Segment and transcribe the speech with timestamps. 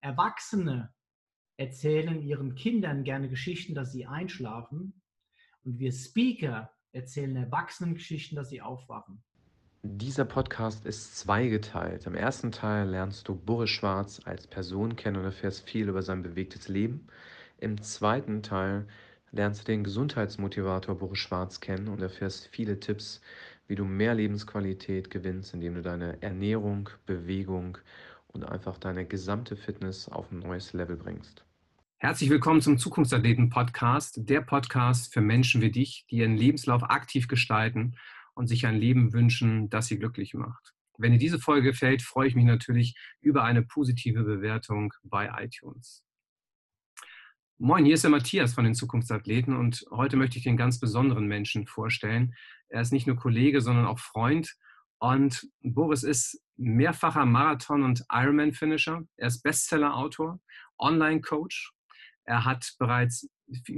[0.00, 0.92] Erwachsene
[1.56, 5.02] erzählen ihren Kindern gerne Geschichten, dass sie einschlafen.
[5.62, 9.22] Und wir Speaker erzählen Erwachsenen Geschichten, dass sie aufwachen.
[9.82, 12.06] Dieser Podcast ist zweigeteilt.
[12.06, 16.22] Im ersten Teil lernst du Boris Schwarz als Person kennen und erfährst viel über sein
[16.22, 17.06] bewegtes Leben.
[17.58, 18.86] Im zweiten Teil
[19.32, 23.20] lernst du den Gesundheitsmotivator Boris Schwarz kennen und erfährst viele Tipps,
[23.68, 27.78] wie du mehr Lebensqualität gewinnst, indem du deine Ernährung, Bewegung
[28.32, 31.44] und einfach deine gesamte Fitness auf ein neues Level bringst.
[31.98, 37.96] Herzlich willkommen zum Zukunftsathleten-Podcast, der Podcast für Menschen wie dich, die ihren Lebenslauf aktiv gestalten
[38.34, 40.72] und sich ein Leben wünschen, das sie glücklich macht.
[40.96, 46.04] Wenn dir diese Folge gefällt, freue ich mich natürlich über eine positive Bewertung bei iTunes.
[47.58, 51.26] Moin, hier ist der Matthias von den Zukunftsathleten und heute möchte ich den ganz besonderen
[51.26, 52.34] Menschen vorstellen.
[52.68, 54.56] Er ist nicht nur Kollege, sondern auch Freund.
[54.98, 59.02] Und Boris ist mehrfacher Marathon- und Ironman-Finisher.
[59.16, 60.40] Er ist Bestseller-Autor,
[60.78, 61.72] Online-Coach.
[62.24, 63.28] Er hat bereits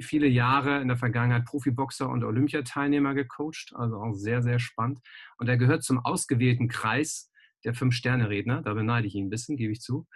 [0.00, 5.00] viele Jahre in der Vergangenheit Profiboxer und Olympiateilnehmer gecoacht, also auch sehr, sehr spannend.
[5.38, 7.30] Und er gehört zum ausgewählten Kreis
[7.64, 8.62] der Fünf-Sterne-Redner.
[8.62, 10.06] Da beneide ich ihn ein bisschen, gebe ich zu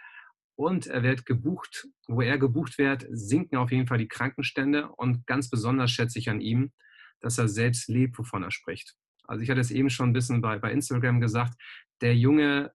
[0.57, 1.87] und er wird gebucht.
[2.09, 6.29] Wo er gebucht wird, sinken auf jeden Fall die Krankenstände und ganz besonders schätze ich
[6.31, 6.73] an ihm,
[7.21, 8.97] dass er selbst lebt, wovon er spricht.
[9.29, 11.55] Also ich hatte es eben schon ein bisschen bei, bei Instagram gesagt,
[12.01, 12.73] der Junge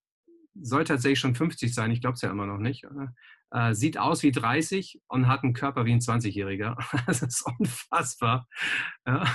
[0.54, 2.86] soll tatsächlich schon 50 sein, ich glaube es ja immer noch nicht.
[3.52, 6.78] Äh, sieht aus wie 30 und hat einen Körper wie ein 20-Jähriger.
[7.06, 8.48] Das ist unfassbar.
[9.06, 9.26] Ja.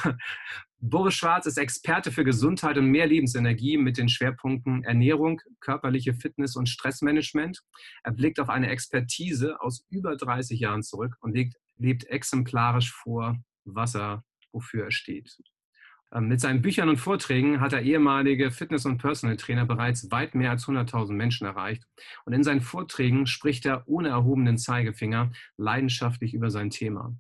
[0.78, 6.56] Boris Schwarz ist Experte für Gesundheit und mehr Lebensenergie mit den Schwerpunkten Ernährung, körperliche Fitness
[6.56, 7.62] und Stressmanagement.
[8.04, 13.36] Er blickt auf eine Expertise aus über 30 Jahren zurück und lebt, lebt exemplarisch vor,
[13.64, 14.22] was er,
[14.52, 15.36] wofür er steht.
[16.12, 20.34] Ähm, mit seinen Büchern und Vorträgen hat er ehemalige Fitness- und Personal Trainer bereits weit
[20.34, 21.86] mehr als 100.000 Menschen erreicht.
[22.24, 27.14] Und in seinen Vorträgen spricht er ohne erhobenen Zeigefinger leidenschaftlich über sein Thema.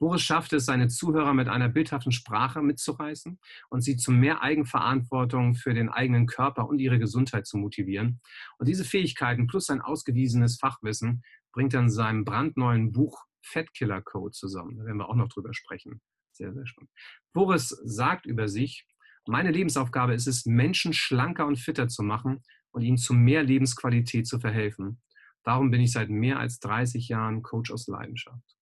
[0.00, 5.54] Boris schafft es, seine Zuhörer mit einer bildhaften Sprache mitzureißen und sie zu mehr Eigenverantwortung
[5.54, 8.20] für den eigenen Körper und ihre Gesundheit zu motivieren.
[8.56, 14.32] Und diese Fähigkeiten plus sein ausgewiesenes Fachwissen bringt er in seinem brandneuen Buch Fettkiller Code
[14.32, 14.78] zusammen.
[14.78, 16.00] Da werden wir auch noch drüber sprechen.
[16.40, 16.90] Sehr, sehr spannend.
[17.34, 18.86] Boris sagt über sich,
[19.26, 24.26] meine Lebensaufgabe ist es, Menschen schlanker und fitter zu machen und ihnen zu mehr Lebensqualität
[24.26, 25.02] zu verhelfen.
[25.44, 28.56] Darum bin ich seit mehr als 30 Jahren Coach aus Leidenschaft.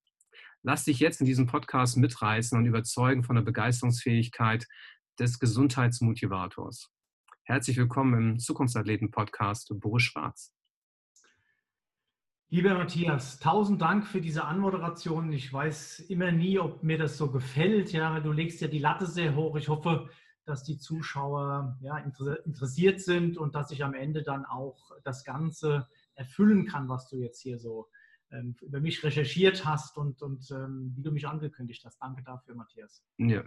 [0.65, 4.67] Lass dich jetzt in diesem Podcast mitreißen und überzeugen von der Begeisterungsfähigkeit
[5.21, 6.91] des Gesundheitsmotivators.
[7.45, 10.53] Herzlich willkommen im Zukunftsathleten-Podcast Boris Schwarz.
[12.51, 15.31] Lieber Matthias, tausend Dank für diese Anmoderation.
[15.33, 17.93] Ich weiß immer nie, ob mir das so gefällt.
[17.93, 19.55] Ja, du legst ja die Latte sehr hoch.
[19.57, 20.09] Ich hoffe,
[20.47, 25.89] dass die Zuschauer ja, interessiert sind und dass ich am Ende dann auch das Ganze
[26.15, 27.91] erfüllen kann, was du jetzt hier so
[28.31, 31.99] ähm, über mich recherchiert hast und, und ähm, wie du mich angekündigt hast.
[32.01, 33.05] Danke dafür, Matthias.
[33.19, 33.45] Ja,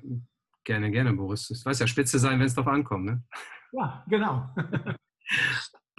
[0.63, 1.49] gerne, gerne, Boris.
[1.49, 3.05] Es weiß ja spitze sein, wenn es darauf ankommt.
[3.05, 3.23] Ne?
[3.71, 4.53] Ja, genau.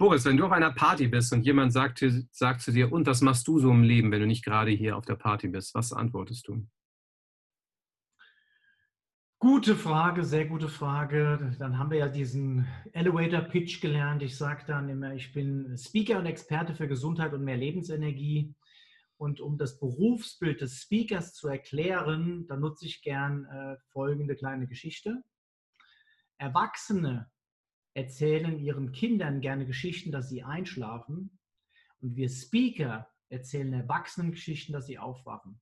[0.03, 3.21] Boris, wenn du auf einer Party bist und jemand sagt, sagt zu dir, und was
[3.21, 5.73] machst du so im Leben, wenn du nicht gerade hier auf der Party bist?
[5.75, 6.67] Was antwortest du?
[9.39, 11.55] Gute Frage, sehr gute Frage.
[11.57, 14.21] Dann haben wir ja diesen Elevator Pitch gelernt.
[14.23, 18.53] Ich sage dann immer, ich bin Speaker und Experte für Gesundheit und mehr Lebensenergie.
[19.15, 24.67] Und um das Berufsbild des Speakers zu erklären, da nutze ich gern äh, folgende kleine
[24.67, 25.23] Geschichte.
[26.37, 27.31] Erwachsene
[27.93, 31.39] erzählen ihren Kindern gerne Geschichten, dass sie einschlafen.
[32.01, 35.59] Und wir Speaker erzählen Erwachsenen Geschichten, dass sie aufwachen.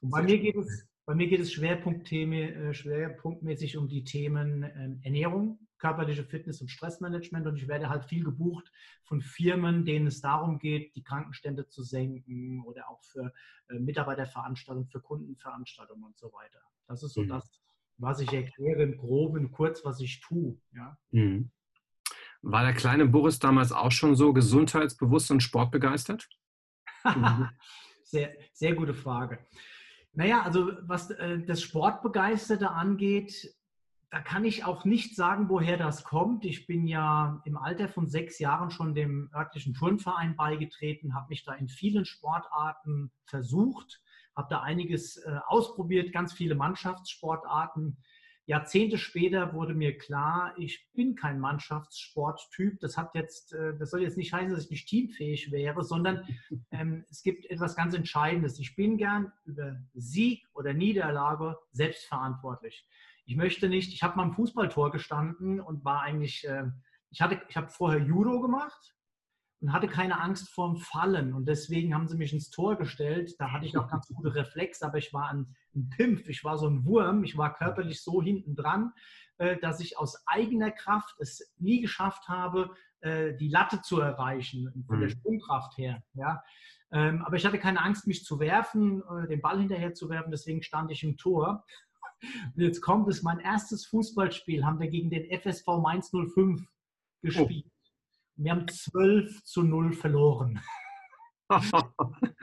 [0.00, 5.00] Und bei mir geht es, bei mir geht es äh, schwerpunktmäßig um die Themen ähm,
[5.02, 7.46] Ernährung, körperliche Fitness und Stressmanagement.
[7.46, 8.70] Und ich werde halt viel gebucht
[9.04, 13.32] von Firmen, denen es darum geht, die Krankenstände zu senken oder auch für
[13.68, 16.60] äh, Mitarbeiterveranstaltungen, für Kundenveranstaltungen und so weiter.
[16.86, 17.28] Das ist so mhm.
[17.28, 17.60] das,
[18.00, 20.56] was ich erkläre im Groben kurz, was ich tue.
[20.74, 20.96] Ja.
[21.10, 21.50] Mhm.
[22.42, 26.28] War der kleine Boris damals auch schon so gesundheitsbewusst und sportbegeistert?
[28.04, 29.46] sehr, sehr gute Frage.
[30.12, 33.54] Naja, also was äh, das Sportbegeisterte angeht,
[34.10, 36.44] da kann ich auch nicht sagen, woher das kommt.
[36.44, 41.44] Ich bin ja im Alter von sechs Jahren schon dem örtlichen Turnverein beigetreten, habe mich
[41.44, 44.02] da in vielen Sportarten versucht,
[44.36, 47.98] habe da einiges äh, ausprobiert, ganz viele Mannschaftssportarten.
[48.46, 52.80] Jahrzehnte später wurde mir klar, ich bin kein Mannschaftssporttyp.
[52.80, 56.26] Das hat jetzt, äh, das soll jetzt nicht heißen, dass ich nicht teamfähig wäre, sondern
[56.72, 58.58] ähm, es gibt etwas ganz Entscheidendes.
[58.58, 62.86] Ich bin gern über Sieg oder Niederlage selbstverantwortlich.
[63.24, 66.64] Ich möchte nicht, ich habe mal im Fußballtor gestanden und war eigentlich, äh,
[67.10, 68.96] ich hatte, ich habe vorher Judo gemacht
[69.60, 71.34] und hatte keine Angst vorm Fallen.
[71.34, 73.34] Und deswegen haben sie mich ins Tor gestellt.
[73.38, 76.56] Da hatte ich auch ganz gute Reflexe, aber ich war ein, ein Pimpf, ich war
[76.58, 78.92] so ein Wurm, ich war körperlich so hinten dran,
[79.38, 84.84] äh, dass ich aus eigener Kraft es nie geschafft habe, äh, die Latte zu erreichen,
[84.86, 85.12] von der mhm.
[85.12, 86.02] Sprungkraft her.
[86.14, 86.42] Ja.
[86.92, 90.30] Ähm, aber ich hatte keine Angst, mich zu werfen, äh, den Ball hinterher zu werfen,
[90.30, 91.64] deswegen stand ich im Tor.
[92.54, 96.66] Und jetzt kommt es, mein erstes Fußballspiel haben wir gegen den FSV Mainz 05
[97.22, 97.69] gespielt.
[98.42, 100.60] Wir haben 12 zu 0 verloren.
[101.50, 101.70] ich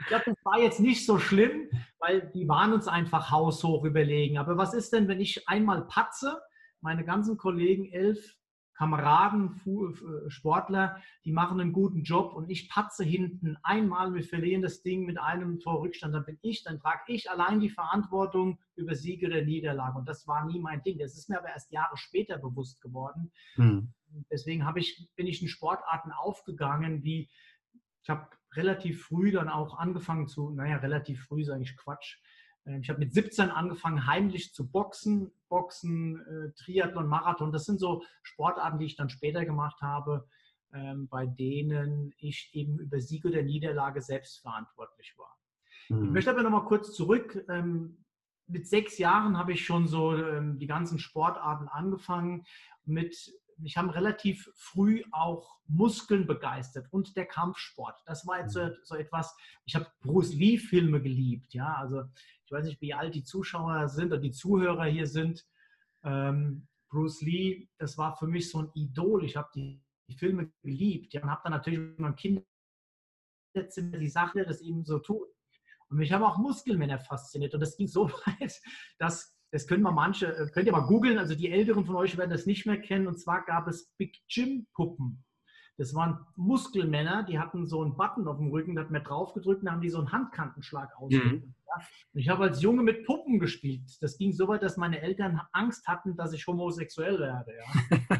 [0.06, 1.68] glaube, das war jetzt nicht so schlimm,
[1.98, 4.38] weil die waren uns einfach haushoch überlegen.
[4.38, 6.40] Aber was ist denn, wenn ich einmal patze,
[6.80, 8.36] meine ganzen Kollegen, elf
[8.74, 14.62] Kameraden, äh, Sportler, die machen einen guten Job und ich patze hinten einmal, wir verlieren
[14.62, 18.94] das Ding mit einem Torrückstand, dann bin ich, dann trage ich allein die Verantwortung über
[18.94, 19.98] Siege oder Niederlage.
[19.98, 21.00] Und das war nie mein Ding.
[21.00, 23.32] Das ist mir aber erst Jahre später bewusst geworden.
[23.56, 23.92] Hm.
[24.30, 27.28] Deswegen ich, bin ich in Sportarten aufgegangen, wie
[28.02, 32.18] ich habe relativ früh dann auch angefangen zu, naja, relativ früh ist eigentlich Quatsch,
[32.68, 35.32] ähm, ich habe mit 17 angefangen, heimlich zu boxen.
[35.48, 40.28] Boxen, äh, Triathlon, Marathon, das sind so Sportarten, die ich dann später gemacht habe,
[40.74, 45.38] ähm, bei denen ich eben über Sieg oder Niederlage selbst verantwortlich war.
[45.88, 46.04] Mhm.
[46.04, 47.44] Ich möchte aber nochmal kurz zurück.
[47.48, 48.04] Ähm,
[48.46, 52.46] mit sechs Jahren habe ich schon so die ganzen Sportarten angefangen.
[52.86, 58.00] Mit mich haben relativ früh auch Muskeln begeistert und der Kampfsport.
[58.06, 58.74] Das war jetzt so, mhm.
[58.82, 62.04] so etwas, ich habe Bruce Lee-Filme geliebt, ja, also
[62.44, 65.46] ich weiß nicht, wie alt die Zuschauer sind oder die Zuhörer hier sind.
[66.02, 69.24] Ähm, Bruce Lee, das war für mich so ein Idol.
[69.24, 74.08] Ich habe die, die, Filme geliebt ja, und habe dann natürlich mit meinem Kinderzimmer die
[74.08, 75.28] Sache, das eben so tut.
[75.90, 78.60] Und mich haben auch Muskelmänner fasziniert und das ging so weit,
[78.98, 82.16] dass das können wir manche, äh, könnt ihr mal googeln, also die Älteren von euch
[82.16, 83.06] werden das nicht mehr kennen.
[83.06, 85.24] Und zwar gab es Big Jim Puppen.
[85.78, 89.32] Das waren Muskelmänner, die hatten so einen Button auf dem Rücken, da hat man drauf
[89.32, 91.46] gedrückt und haben die so einen Handkantenschlag ausgeübt.
[91.46, 91.54] Mhm.
[92.14, 93.88] Ich habe als Junge mit Puppen gespielt.
[94.00, 97.52] Das ging so weit, dass meine Eltern Angst hatten, dass ich homosexuell werde.
[97.56, 98.18] Ja.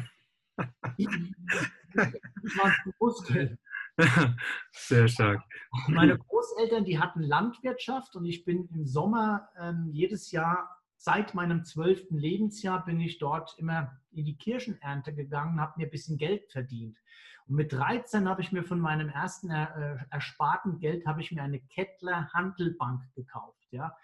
[1.93, 3.59] das waren Muskeln.
[4.71, 5.41] Sehr stark.
[5.87, 11.63] Meine Großeltern, die hatten Landwirtschaft und ich bin im Sommer ähm, jedes Jahr seit meinem
[11.63, 16.51] zwölften Lebensjahr bin ich dort immer in die Kirchenernte gegangen, habe mir ein bisschen Geld
[16.51, 16.97] verdient.
[17.47, 21.41] Und mit 13 habe ich mir von meinem ersten äh, ersparten Geld habe ich mir
[21.41, 23.95] eine Kettler Handelbank gekauft, ja.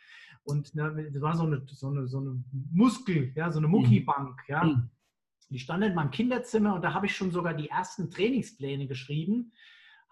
[0.46, 4.40] Und ne, das war so eine, so eine, so eine Muskel, ja, so eine Muckibank,
[4.48, 4.64] ja.
[4.64, 4.90] Mhm.
[5.50, 9.52] Die stand in meinem Kinderzimmer und da habe ich schon sogar die ersten Trainingspläne geschrieben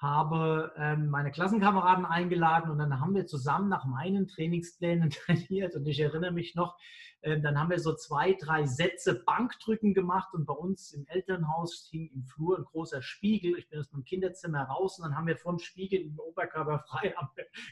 [0.03, 5.87] habe ähm, meine Klassenkameraden eingeladen und dann haben wir zusammen nach meinen Trainingsplänen trainiert und
[5.87, 6.77] ich erinnere mich noch,
[7.21, 11.87] äh, dann haben wir so zwei, drei Sätze Bankdrücken gemacht und bei uns im Elternhaus
[11.89, 13.57] hing im Flur ein großer Spiegel.
[13.57, 16.79] Ich bin aus meinem Kinderzimmer raus und dann haben wir vor dem Spiegel im Oberkörper
[16.79, 17.15] frei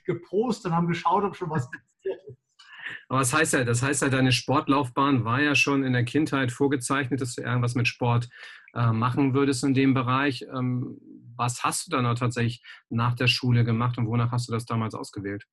[0.05, 2.37] gepostet und haben geschaut, ob schon was passiert ist.
[3.09, 6.53] Aber was heißt ja, das heißt ja, deine Sportlaufbahn war ja schon in der Kindheit
[6.53, 8.29] vorgezeichnet, dass du irgendwas mit Sport
[8.73, 10.45] äh, machen würdest in dem Bereich.
[10.53, 10.97] Ähm,
[11.41, 14.65] was hast du dann auch tatsächlich nach der Schule gemacht und wonach hast du das
[14.65, 15.47] damals ausgewählt?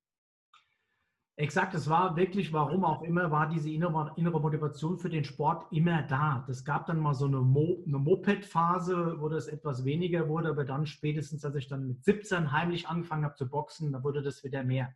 [1.37, 6.03] Exakt, es war wirklich, warum auch immer, war diese innere, Motivation für den Sport immer
[6.03, 6.45] da.
[6.51, 10.65] Es gab dann mal so eine, Mo, eine Moped-Phase, wo das etwas weniger wurde, aber
[10.65, 14.45] dann spätestens, als ich dann mit 17 heimlich angefangen habe zu boxen, da wurde das
[14.45, 14.95] wieder mehr.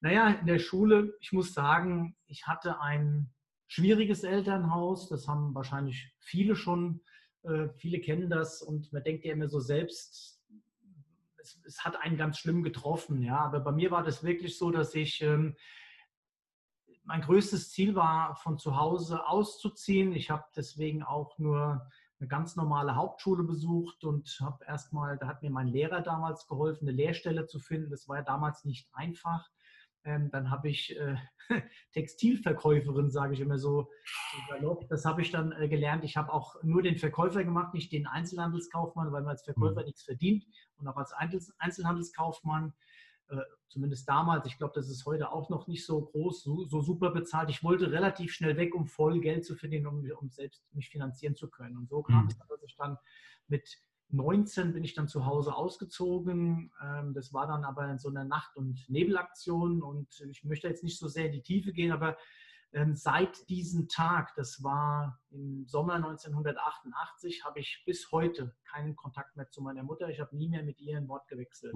[0.00, 3.34] Naja, in der Schule, ich muss sagen, ich hatte ein
[3.66, 7.00] schwieriges Elternhaus, das haben wahrscheinlich viele schon
[7.44, 10.40] äh, viele kennen das und man denkt ja immer so selbst,
[11.36, 13.22] es, es, hat einen ganz schlimm getroffen.
[13.22, 15.56] Ja, aber bei mir war das wirklich so, dass ich ähm,
[17.04, 20.12] mein größtes Ziel war, von zu Hause auszuziehen.
[20.12, 21.86] Ich habe deswegen auch nur
[22.18, 26.88] eine ganz normale Hauptschule besucht und habe erstmal, da hat mir mein Lehrer damals geholfen,
[26.88, 27.90] eine Lehrstelle zu finden.
[27.90, 29.50] Das war ja damals nicht einfach.
[30.04, 31.16] Ähm, dann habe ich äh,
[31.92, 33.90] Textilverkäuferin, sage ich immer so.
[34.88, 36.04] Das habe ich dann äh, gelernt.
[36.04, 39.86] Ich habe auch nur den Verkäufer gemacht, nicht den Einzelhandelskaufmann, weil man als Verkäufer mhm.
[39.86, 40.44] nichts verdient.
[40.76, 41.12] Und auch als
[41.58, 42.74] Einzelhandelskaufmann,
[43.28, 43.36] äh,
[43.68, 47.10] zumindest damals, ich glaube, das ist heute auch noch nicht so groß, so, so, super
[47.10, 47.48] bezahlt.
[47.48, 51.34] Ich wollte relativ schnell weg, um voll Geld zu verdienen, um, um selbst mich finanzieren
[51.34, 51.78] zu können.
[51.78, 52.28] Und so kam mhm.
[52.28, 52.98] es, dass ich dann
[53.48, 53.78] mit
[54.14, 56.72] 19 bin ich dann zu Hause ausgezogen.
[56.82, 60.84] Ähm, das war dann aber in so einer Nacht- und Nebelaktion und ich möchte jetzt
[60.84, 62.16] nicht so sehr in die Tiefe gehen, aber
[62.72, 69.36] ähm, seit diesem Tag, das war im Sommer 1988, habe ich bis heute keinen Kontakt
[69.36, 70.08] mehr zu meiner Mutter.
[70.08, 71.72] Ich habe nie mehr mit ihr ein Wort gewechselt.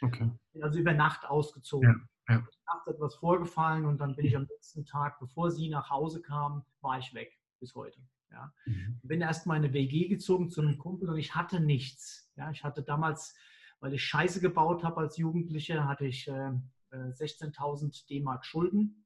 [0.00, 0.30] Okay.
[0.60, 2.08] Also über Nacht ausgezogen.
[2.28, 2.46] Ja, ja.
[2.66, 6.64] Nachts etwas vorgefallen und dann bin ich am letzten Tag, bevor sie nach Hause kam,
[6.80, 8.00] war ich weg bis heute.
[8.32, 8.52] Ja.
[8.66, 9.00] Mhm.
[9.02, 12.30] Bin erst mal in eine WG gezogen zu einem Kumpel und ich hatte nichts.
[12.36, 12.50] Ja.
[12.50, 13.34] Ich hatte damals,
[13.80, 16.52] weil ich Scheiße gebaut habe als Jugendlicher, hatte ich äh,
[16.92, 19.04] 16.000 äh, D-Mark Schulden.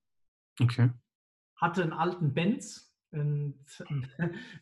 [0.60, 0.90] Okay.
[1.56, 3.64] Hatte einen alten Benz, einen,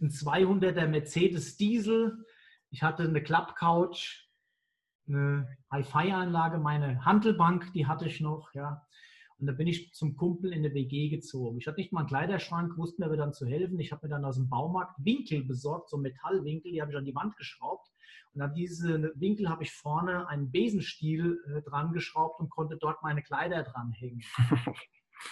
[0.01, 2.25] einen 200er Mercedes Diesel.
[2.71, 4.29] Ich hatte eine Klappcouch,
[5.07, 8.87] eine Hi-Fi-Anlage, meine Handelbank, die hatte ich noch, ja.
[9.39, 11.59] Und da bin ich zum Kumpel in eine WG gezogen.
[11.59, 13.79] Ich hatte nicht mal einen Kleiderschrank, wusste mir aber dann zu helfen.
[13.81, 17.05] Ich habe mir dann aus dem Baumarkt Winkel besorgt, so Metallwinkel, die habe ich an
[17.05, 17.89] die Wand geschraubt.
[18.33, 23.03] Und an diese Winkel habe ich vorne einen Besenstiel äh, dran geschraubt und konnte dort
[23.03, 24.23] meine Kleider dranhängen.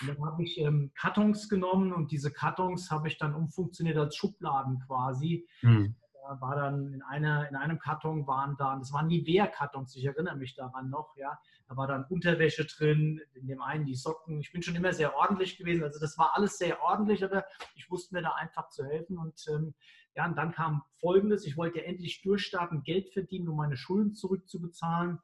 [0.00, 4.16] Und dann habe ich ähm, Kartons genommen und diese Kartons habe ich dann umfunktioniert als
[4.16, 5.46] Schubladen quasi.
[5.60, 5.96] Mhm
[6.40, 10.54] war dann in, einer, in einem Karton waren dann, das waren Nivea-Kartons, ich erinnere mich
[10.54, 11.38] daran noch, ja.
[11.68, 14.40] Da war dann Unterwäsche drin, in dem einen die Socken.
[14.40, 15.84] Ich bin schon immer sehr ordentlich gewesen.
[15.84, 19.16] Also das war alles sehr ordentlich, aber ich wusste mir da einfach zu helfen.
[19.16, 19.74] Und ähm,
[20.14, 25.18] ja, und dann kam folgendes: Ich wollte endlich durchstarten, Geld verdienen, um meine Schulden zurückzubezahlen.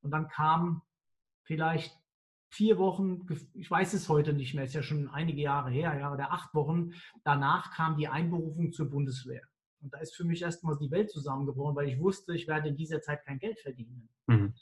[0.00, 0.80] Und dann kam
[1.42, 2.00] vielleicht
[2.48, 6.12] vier Wochen, ich weiß es heute nicht mehr, ist ja schon einige Jahre her, ja,
[6.12, 9.42] oder acht Wochen, danach kam die Einberufung zur Bundeswehr.
[9.80, 12.76] Und da ist für mich erstmal die Welt zusammengebrochen, weil ich wusste, ich werde in
[12.76, 14.08] dieser Zeit kein Geld verdienen.
[14.26, 14.54] Mhm.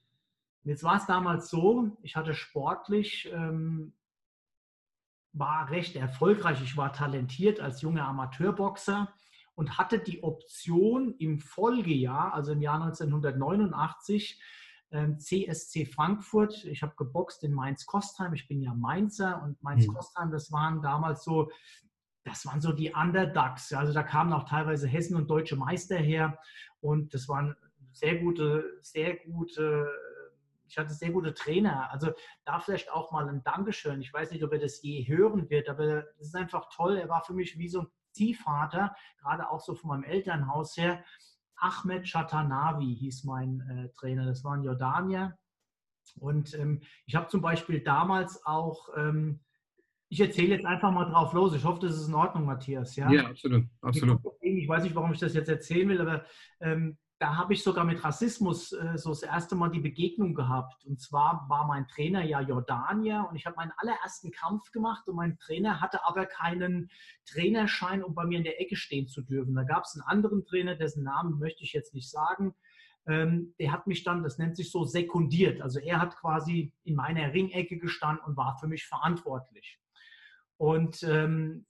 [0.65, 3.95] Jetzt war es damals so, ich hatte sportlich, ähm,
[5.33, 9.13] war recht erfolgreich, ich war talentiert als junger Amateurboxer
[9.55, 14.41] und hatte die Option im Folgejahr, also im Jahr 1989,
[14.91, 16.65] ähm, CSC Frankfurt.
[16.65, 18.33] Ich habe geboxt in Mainz-Kostheim.
[18.35, 21.51] Ich bin ja Mainzer und Mainz-Kostheim, das waren damals so
[22.29, 23.73] das waren so die Underdogs.
[23.73, 26.39] Also da kamen auch teilweise Hessen und deutsche Meister her
[26.81, 27.57] und das waren
[27.93, 29.91] sehr gute, sehr gute,
[30.69, 31.91] ich hatte sehr gute Trainer.
[31.91, 32.13] Also
[32.45, 34.01] da vielleicht auch mal ein Dankeschön.
[34.01, 36.97] Ich weiß nicht, ob er das je hören wird, aber es ist einfach toll.
[36.97, 41.05] Er war für mich wie so ein Ziehvater, gerade auch so von meinem Elternhaus her.
[41.57, 44.27] Ahmed Chatanavi hieß mein äh, Trainer.
[44.27, 45.37] Das war ein Jordanier.
[46.21, 49.41] Und ähm, ich habe zum Beispiel damals auch ähm,
[50.09, 51.55] ich erzähle jetzt einfach mal drauf los.
[51.55, 52.97] Ich hoffe, das ist in Ordnung, Matthias.
[52.97, 53.67] Ja, ja absolut.
[53.83, 54.21] absolut.
[54.41, 56.25] Ich weiß nicht, warum ich das jetzt erzählen will, aber
[56.61, 60.85] ähm, da habe ich sogar mit Rassismus äh, so das erste Mal die Begegnung gehabt.
[60.85, 65.17] Und zwar war mein Trainer ja Jordanier und ich habe meinen allerersten Kampf gemacht und
[65.17, 66.91] mein Trainer hatte aber keinen
[67.27, 69.55] Trainerschein, um bei mir in der Ecke stehen zu dürfen.
[69.55, 72.55] Da gab es einen anderen Trainer, dessen Namen möchte ich jetzt nicht sagen.
[73.07, 75.61] Ähm, der hat mich dann, das nennt sich so, sekundiert.
[75.61, 79.81] Also er hat quasi in meiner Ringecke gestanden und war für mich verantwortlich.
[80.59, 81.67] Und ähm,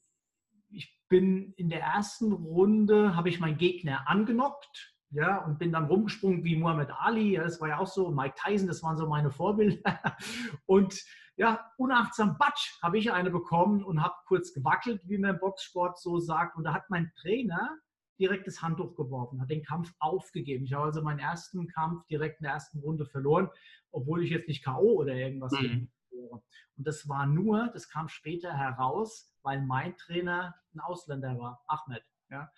[0.71, 4.95] ich bin in der ersten Runde, habe ich meinen Gegner angenockt.
[5.11, 8.35] Ja, und bin dann rumgesprungen wie Muhammad Ali, ja, das war ja auch so, Mike
[8.45, 10.03] Tyson, das waren so meine Vorbilder.
[10.67, 11.03] Und
[11.37, 15.99] ja, unachtsam Batsch habe ich eine bekommen und habe kurz gewackelt, wie man im Boxsport
[15.99, 16.57] so sagt.
[16.57, 17.79] Und da hat mein Trainer
[18.19, 20.65] direkt das Handtuch geworfen, hat den Kampf aufgegeben.
[20.65, 23.49] Ich habe also meinen ersten Kampf direkt in der ersten Runde verloren,
[23.93, 24.95] obwohl ich jetzt nicht K.O.
[24.95, 25.59] oder irgendwas mhm.
[25.59, 25.93] bin.
[26.27, 26.43] Und
[26.77, 32.03] das war nur, das kam später heraus, weil mein Trainer ein Ausländer war, Ahmed.
[32.31, 32.51] Ja.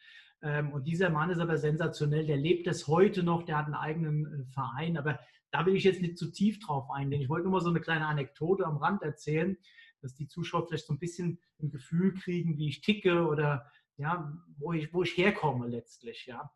[0.42, 3.74] Ähm, und dieser Mann ist aber sensationell, der lebt es heute noch, der hat einen
[3.74, 7.20] eigenen äh, Verein, aber da will ich jetzt nicht zu tief drauf eingehen.
[7.20, 9.56] Ich wollte nur mal so eine kleine Anekdote am Rand erzählen,
[10.00, 14.32] dass die Zuschauer vielleicht so ein bisschen ein Gefühl kriegen, wie ich ticke oder ja,
[14.56, 16.26] wo ich, wo ich herkomme letztlich.
[16.26, 16.50] Ja.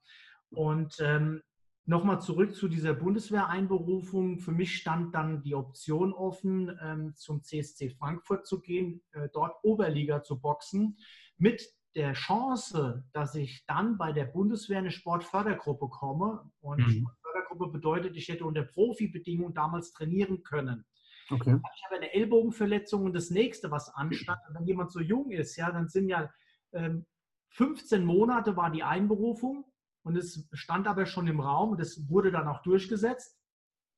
[0.51, 1.43] Und ähm,
[1.87, 4.39] Nochmal zurück zu dieser Bundeswehreinberufung.
[4.39, 9.57] Für mich stand dann die Option offen, ähm, zum CSC Frankfurt zu gehen, äh, dort
[9.63, 10.97] Oberliga zu boxen,
[11.37, 11.63] mit
[11.95, 16.51] der Chance, dass ich dann bei der Bundeswehr eine Sportfördergruppe komme.
[16.61, 16.91] Und mhm.
[16.91, 20.87] Sportfördergruppe bedeutet, ich hätte unter Profibedingungen damals trainieren können.
[21.31, 21.59] Okay.
[21.77, 25.71] Ich habe eine Ellbogenverletzung und das nächste, was anstand, wenn jemand so jung ist, ja,
[25.71, 26.31] dann sind ja
[26.73, 27.05] ähm,
[27.51, 29.65] 15 Monate war die Einberufung
[30.05, 33.41] und es stand aber schon im Raum es wurde dann auch durchgesetzt.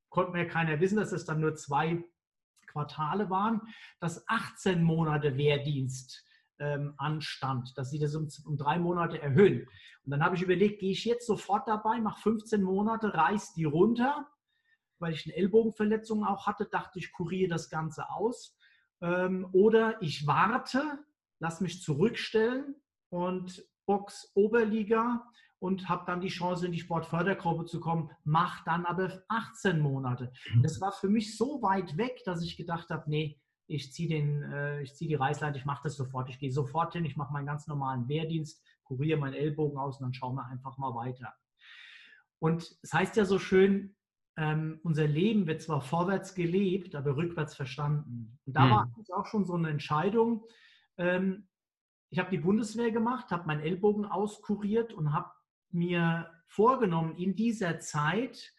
[0.08, 2.02] Konnte mir keiner wissen, dass es dann nur zwei
[2.66, 3.60] Quartale waren,
[4.00, 6.24] dass 18 Monate Wehrdienst
[6.58, 9.66] ähm, anstand, dass sie das um, um, drei Monate erhöhen.
[10.04, 13.64] Und dann habe ich überlegt, gehe ich jetzt sofort dabei, mache 15 Monate, reiß die
[13.64, 14.26] runter,
[14.98, 18.56] weil ich eine Ellbogenverletzung auch hatte, dachte ich, kuriere das Ganze aus.
[19.02, 21.04] Ähm, oder ich warte,
[21.40, 22.76] lass mich zurückstellen
[23.10, 25.26] und Box Oberliga
[25.58, 30.32] und habe dann die Chance, in die Sportfördergruppe zu kommen, mach dann aber 18 Monate.
[30.54, 30.62] Mhm.
[30.62, 34.84] Das war für mich so weit weg, dass ich gedacht habe, nee, ich ziehe äh,
[34.84, 36.28] zieh die Reißleite, ich mache das sofort.
[36.28, 40.04] Ich gehe sofort hin, ich mache meinen ganz normalen Wehrdienst, kuriere meinen Ellbogen aus und
[40.04, 41.34] dann schauen wir einfach mal weiter.
[42.38, 43.96] Und es heißt ja so schön,
[44.36, 48.38] ähm, unser Leben wird zwar vorwärts gelebt, aber rückwärts verstanden.
[48.44, 48.70] Und da mhm.
[48.70, 50.44] war auch schon so eine Entscheidung,
[50.98, 51.48] ähm,
[52.10, 55.30] ich habe die Bundeswehr gemacht, habe meinen Ellbogen auskuriert und habe
[55.70, 58.54] mir vorgenommen, in dieser Zeit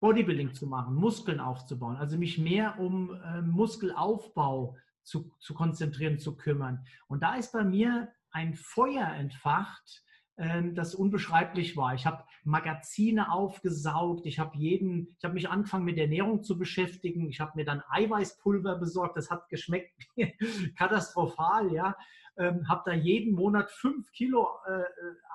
[0.00, 6.36] Bodybuilding zu machen, Muskeln aufzubauen, also mich mehr um äh, Muskelaufbau zu, zu konzentrieren, zu
[6.36, 6.84] kümmern.
[7.06, 10.03] Und da ist bei mir ein Feuer entfacht,
[10.36, 11.94] das unbeschreiblich war.
[11.94, 17.28] Ich habe Magazine aufgesaugt, ich habe jeden, ich habe mich angefangen mit Ernährung zu beschäftigen,
[17.28, 19.92] ich habe mir dann Eiweißpulver besorgt, das hat geschmeckt
[20.76, 21.96] katastrophal, ja.
[22.36, 24.82] Ähm, habe da jeden Monat fünf Kilo äh,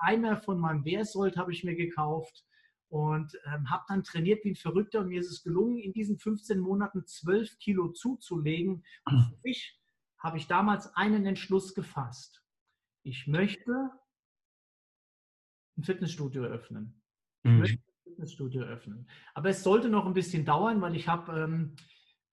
[0.00, 2.44] Eimer von meinem Wehrsold habe ich mir gekauft
[2.90, 6.18] und ähm, habe dann trainiert wie ein Verrückter und mir ist es gelungen, in diesen
[6.18, 8.84] 15 Monaten 12 Kilo zuzulegen.
[9.06, 9.80] Und für mich
[10.18, 12.42] habe ich damals einen Entschluss gefasst.
[13.02, 13.90] Ich möchte
[15.80, 17.02] ein Fitnessstudio öffnen.
[17.42, 17.58] Ich mhm.
[17.58, 19.08] möchte ein Fitnessstudio öffnen.
[19.34, 21.76] Aber es sollte noch ein bisschen dauern, weil ich habe, ähm,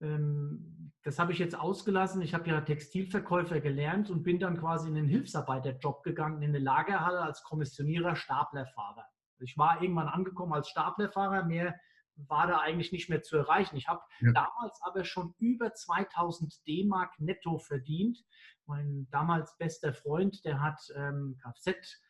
[0.02, 4.90] ähm, das habe ich jetzt ausgelassen, ich habe ja Textilverkäufer gelernt und bin dann quasi
[4.90, 9.06] in den Hilfsarbeiterjob gegangen, in eine Lagerhalle als Kommissionierer, Staplerfahrer.
[9.40, 11.80] Ich war irgendwann angekommen als Staplerfahrer, mehr
[12.16, 13.78] war da eigentlich nicht mehr zu erreichen.
[13.78, 14.32] Ich habe ja.
[14.32, 18.18] damals aber schon über 2000 D-Mark netto verdient.
[18.66, 22.02] Mein damals bester Freund, der hat ähm, Kfz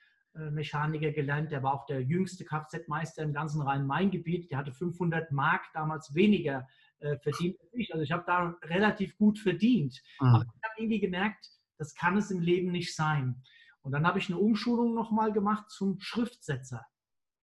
[0.51, 1.51] Mechaniker gelernt.
[1.51, 4.51] Der war auch der jüngste Kfz-Meister im ganzen Rhein-Main-Gebiet.
[4.51, 6.67] Der hatte 500 Mark damals weniger
[6.99, 7.93] äh, verdient als ich.
[7.93, 10.01] Also ich habe da relativ gut verdient.
[10.19, 10.27] Mhm.
[10.27, 13.41] Aber ich habe irgendwie gemerkt, das kann es im Leben nicht sein.
[13.81, 16.85] Und dann habe ich eine Umschulung nochmal gemacht zum Schriftsetzer.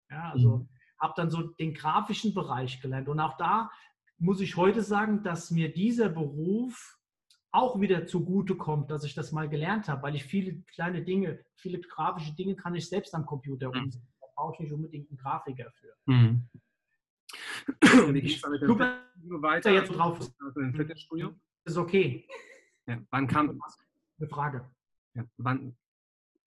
[0.09, 0.69] Ja, also mhm.
[0.99, 3.09] habe dann so den grafischen Bereich gelernt.
[3.09, 3.71] Und auch da
[4.17, 6.98] muss ich heute sagen, dass mir dieser Beruf
[7.51, 11.43] auch wieder zugute kommt, dass ich das mal gelernt habe, weil ich viele kleine Dinge,
[11.55, 13.83] viele grafische Dinge kann ich selbst am Computer mhm.
[13.83, 14.07] umsetzen.
[14.21, 15.93] Da brauche ich nicht unbedingt einen Grafiker für.
[16.05, 16.49] Mhm.
[18.13, 18.99] Wie geht es damit Super,
[19.41, 20.19] weiter jetzt drauf.
[20.19, 21.35] Also im Fitnessstudio?
[21.65, 22.27] Ist okay.
[22.87, 23.61] Ja, wann kam
[24.19, 24.69] eine Frage?
[25.13, 25.77] Ja, wann,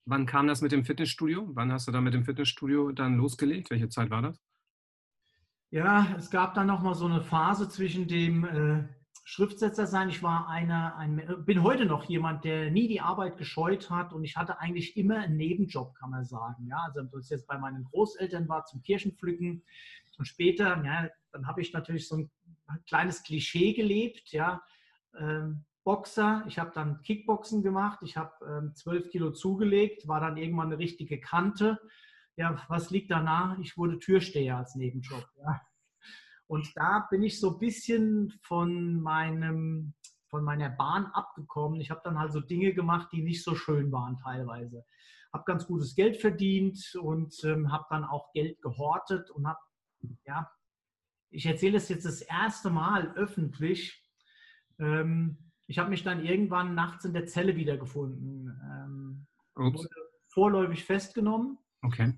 [0.05, 1.51] wann kam das mit dem Fitnessstudio?
[1.55, 3.71] Wann hast du da mit dem Fitnessstudio dann losgelegt?
[3.71, 4.41] Welche Zeit war das?
[5.71, 8.89] Ja, es gab dann noch mal so eine Phase zwischen dem äh,
[9.25, 10.09] Schriftsetzer sein.
[10.09, 14.25] Ich war einer, ein, bin heute noch jemand, der nie die Arbeit gescheut hat und
[14.25, 16.67] ich hatte eigentlich immer einen Nebenjob, kann man sagen.
[16.67, 19.63] Ja, also das jetzt bei meinen Großeltern war zum Kirchenpflücken
[20.19, 22.31] und später, ja, dann habe ich natürlich so ein
[22.87, 24.63] kleines Klischee gelebt, ja.
[25.19, 30.37] Ähm, Boxer, ich habe dann Kickboxen gemacht, ich habe ähm, 12 Kilo zugelegt, war dann
[30.37, 31.81] irgendwann eine richtige Kante.
[32.37, 33.59] Ja, was liegt danach?
[33.59, 35.29] Ich wurde Türsteher als Nebenjob.
[35.41, 35.61] Ja.
[36.53, 39.95] Und da bin ich so ein bisschen von meinem
[40.27, 41.81] von meiner Bahn abgekommen.
[41.81, 44.85] Ich habe dann halt so Dinge gemacht, die nicht so schön waren teilweise.
[45.33, 49.61] Habe ganz gutes Geld verdient und ähm, habe dann auch Geld gehortet und habe,
[50.27, 50.51] ja,
[51.31, 54.07] ich erzähle es jetzt das erste Mal öffentlich.
[54.79, 58.61] Ähm, ich habe mich dann irgendwann nachts in der Zelle wiedergefunden.
[58.63, 59.89] Ähm, wurde
[60.29, 62.13] vorläufig festgenommen okay.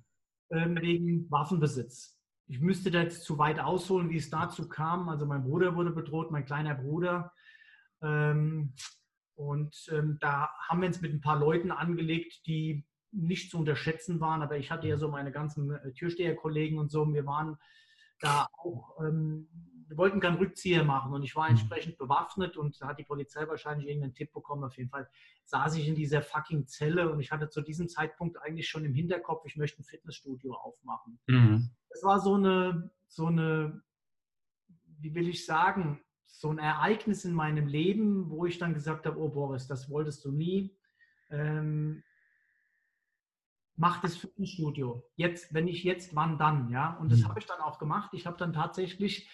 [0.51, 2.14] ähm, wegen Waffenbesitz
[2.47, 5.09] ich müsste da jetzt zu weit ausholen, wie es dazu kam.
[5.09, 7.33] Also mein Bruder wurde bedroht, mein kleiner Bruder.
[8.03, 8.75] Ähm,
[9.35, 14.21] und ähm, da haben wir uns mit ein paar Leuten angelegt, die nicht zu unterschätzen
[14.21, 14.43] waren.
[14.43, 17.13] Aber ich hatte ja so meine ganzen äh, Türsteherkollegen und so.
[17.13, 17.57] Wir waren
[18.21, 19.49] da auch, ähm,
[19.89, 21.57] wir wollten keinen Rückzieher machen und ich war mhm.
[21.57, 24.65] entsprechend bewaffnet und da hat die Polizei wahrscheinlich irgendeinen Tipp bekommen.
[24.65, 25.09] Auf jeden Fall
[25.45, 28.95] saß ich in dieser fucking Zelle und ich hatte zu diesem Zeitpunkt eigentlich schon im
[28.95, 31.19] Hinterkopf, ich möchte ein Fitnessstudio aufmachen.
[31.27, 31.71] Mhm.
[31.95, 33.81] Das war so eine, so eine,
[34.99, 39.21] wie will ich sagen, so ein Ereignis in meinem Leben, wo ich dann gesagt habe,
[39.21, 40.77] oh Boris, das wolltest du nie.
[41.31, 42.03] Ähm,
[43.77, 45.05] mach das Fitnessstudio.
[45.15, 46.69] Jetzt, wenn nicht jetzt, wann dann?
[46.69, 47.29] Ja, und das mhm.
[47.29, 48.11] habe ich dann auch gemacht.
[48.13, 49.31] Ich habe dann tatsächlich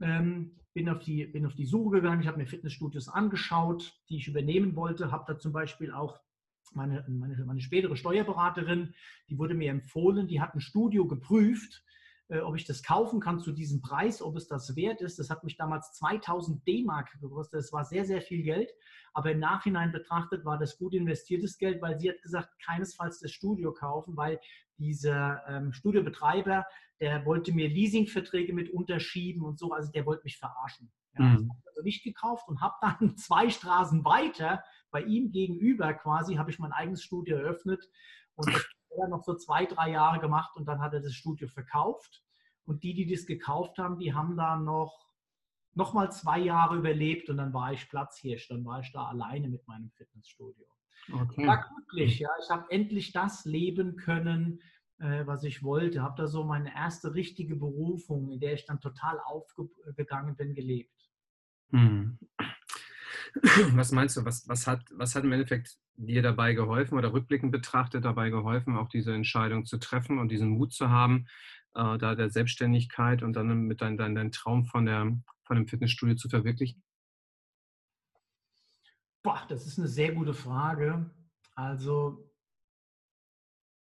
[0.00, 2.22] ähm, bin, auf die, bin auf die Suche gegangen.
[2.22, 5.12] Ich habe mir Fitnessstudios angeschaut, die ich übernehmen wollte.
[5.12, 6.18] Habe da zum Beispiel auch
[6.72, 8.94] meine, meine, meine spätere Steuerberaterin,
[9.28, 11.84] die wurde mir empfohlen, die hat ein Studio geprüft
[12.38, 15.18] ob ich das kaufen kann zu diesem Preis, ob es das wert ist.
[15.18, 17.58] Das hat mich damals 2000 D-Mark gekostet.
[17.58, 18.70] Das war sehr, sehr viel Geld.
[19.12, 23.32] Aber im Nachhinein betrachtet war das gut investiertes Geld, weil sie hat gesagt, keinesfalls das
[23.32, 24.38] Studio kaufen, weil
[24.78, 26.64] dieser ähm, Studiobetreiber,
[27.00, 29.72] der wollte mir Leasingverträge mit unterschieben und so.
[29.72, 30.92] Also der wollte mich verarschen.
[31.18, 31.34] Ja, mhm.
[31.34, 36.36] Ich habe also nicht gekauft und habe dann zwei Straßen weiter bei ihm gegenüber quasi,
[36.36, 37.84] habe ich mein eigenes Studio eröffnet.
[38.34, 38.48] Und
[38.98, 42.22] er noch so zwei, drei Jahre gemacht und dann hat er das Studio verkauft.
[42.64, 45.12] Und die, die das gekauft haben, die haben da noch,
[45.74, 48.48] noch mal zwei Jahre überlebt und dann war ich Platzhirsch.
[48.48, 50.66] Dann war ich da alleine mit meinem Fitnessstudio.
[51.12, 51.46] Okay.
[51.46, 52.28] War glücklich, ja.
[52.42, 54.60] Ich habe endlich das leben können,
[54.98, 56.02] äh, was ich wollte.
[56.02, 61.10] Habe da so meine erste richtige Berufung, in der ich dann total aufgegangen bin, gelebt.
[61.70, 62.18] Hm.
[63.76, 67.52] Was meinst du, was, was, hat, was hat im Endeffekt dir dabei geholfen oder rückblickend
[67.52, 71.26] betrachtet dabei geholfen, auch diese Entscheidung zu treffen und diesen Mut zu haben,
[71.74, 75.66] äh, da der Selbstständigkeit und dann mit deinem dein, dein Traum von, der, von dem
[75.66, 76.82] Fitnessstudio zu verwirklichen?
[79.22, 81.10] Boah, das ist eine sehr gute Frage.
[81.54, 82.30] Also,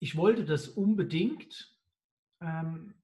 [0.01, 1.73] ich wollte das unbedingt.
[2.41, 2.95] Ähm,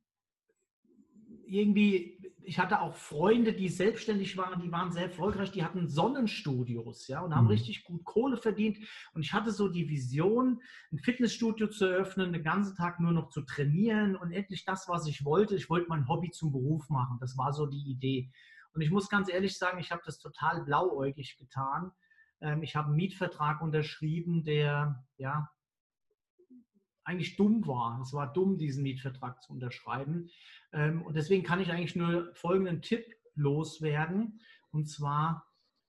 [1.47, 2.18] irgendwie,
[2.49, 7.21] ich hatte auch Freunde, die selbstständig waren, die waren sehr erfolgreich, die hatten Sonnenstudios, ja,
[7.21, 7.51] und haben mhm.
[7.51, 8.79] richtig gut Kohle verdient.
[9.13, 13.29] Und ich hatte so die Vision, ein Fitnessstudio zu eröffnen, den ganzen Tag nur noch
[13.29, 15.57] zu trainieren und endlich das, was ich wollte.
[15.57, 17.19] Ich wollte mein Hobby zum Beruf machen.
[17.21, 18.33] Das war so die Idee.
[18.73, 21.93] Und ich muss ganz ehrlich sagen, ich habe das total blauäugig getan.
[22.41, 25.51] Ähm, ich habe einen Mietvertrag unterschrieben, der, ja,
[27.09, 28.01] eigentlich dumm war.
[28.03, 30.29] Es war dumm, diesen Mietvertrag zu unterschreiben.
[30.73, 34.41] Ähm, und deswegen kann ich eigentlich nur folgenden Tipp loswerden.
[34.71, 35.47] Und zwar,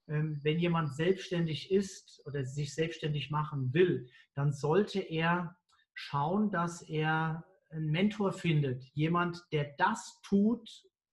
[0.08, 5.56] ähm, wenn jemand selbstständig ist oder sich selbstständig machen will, dann sollte er
[5.92, 8.82] schauen, dass er einen Mentor findet.
[8.94, 10.68] Jemand, der das tut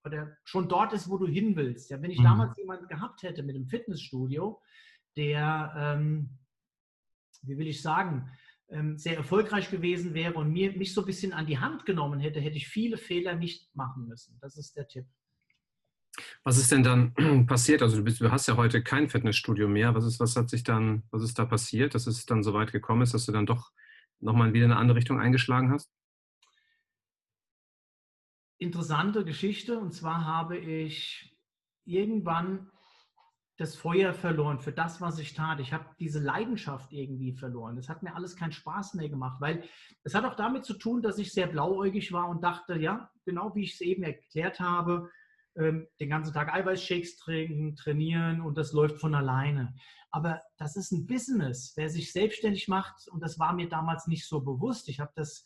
[0.05, 1.91] oder schon dort ist, wo du hin willst.
[1.91, 2.23] Ja, wenn ich mhm.
[2.23, 4.61] damals jemanden gehabt hätte mit dem Fitnessstudio,
[5.17, 6.29] der, ähm,
[7.41, 8.31] wie will ich sagen,
[8.69, 12.19] ähm, sehr erfolgreich gewesen wäre und mir, mich so ein bisschen an die Hand genommen
[12.19, 14.37] hätte, hätte ich viele Fehler nicht machen müssen.
[14.41, 15.05] Das ist der Tipp.
[16.43, 17.13] Was ist denn dann
[17.47, 17.81] passiert?
[17.81, 19.95] Also du, bist, du hast ja heute kein Fitnessstudio mehr.
[19.95, 22.71] Was ist, was hat sich dann, was ist da passiert, dass es dann so weit
[22.71, 23.71] gekommen ist, dass du dann doch
[24.19, 25.91] nochmal wieder in eine andere Richtung eingeschlagen hast?
[28.57, 29.79] Interessante Geschichte.
[29.79, 31.35] Und zwar habe ich
[31.85, 32.71] irgendwann
[33.57, 35.59] das Feuer verloren für das, was ich tat.
[35.59, 37.75] Ich habe diese Leidenschaft irgendwie verloren.
[37.75, 39.63] Das hat mir alles keinen Spaß mehr gemacht, weil
[40.03, 43.55] es hat auch damit zu tun, dass ich sehr blauäugig war und dachte, ja, genau
[43.55, 45.09] wie ich es eben erklärt habe,
[45.55, 49.73] ähm, den ganzen Tag Eiweißshakes trinken, trainieren und das läuft von alleine.
[50.11, 51.73] Aber das ist ein Business.
[51.75, 55.45] Wer sich selbstständig macht, und das war mir damals nicht so bewusst, ich habe das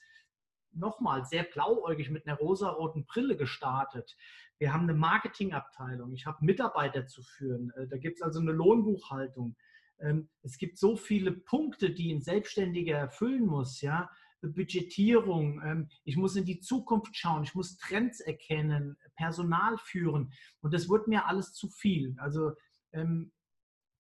[0.74, 4.16] nochmal sehr blauäugig mit einer rosaroten Brille gestartet.
[4.58, 6.12] Wir haben eine Marketingabteilung.
[6.14, 7.72] Ich habe Mitarbeiter zu führen.
[7.76, 9.56] Äh, da gibt es also eine Lohnbuchhaltung.
[10.00, 13.82] Ähm, es gibt so viele Punkte, die ein Selbstständiger erfüllen muss.
[13.82, 14.10] Ja?
[14.42, 15.62] Budgetierung.
[15.64, 17.44] Ähm, ich muss in die Zukunft schauen.
[17.44, 20.34] Ich muss Trends erkennen, Personal führen.
[20.62, 22.16] Und das wird mir alles zu viel.
[22.20, 22.52] Also
[22.92, 23.32] ähm,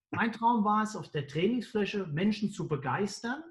[0.10, 3.44] mein Traum war es, auf der Trainingsfläche Menschen zu begeistern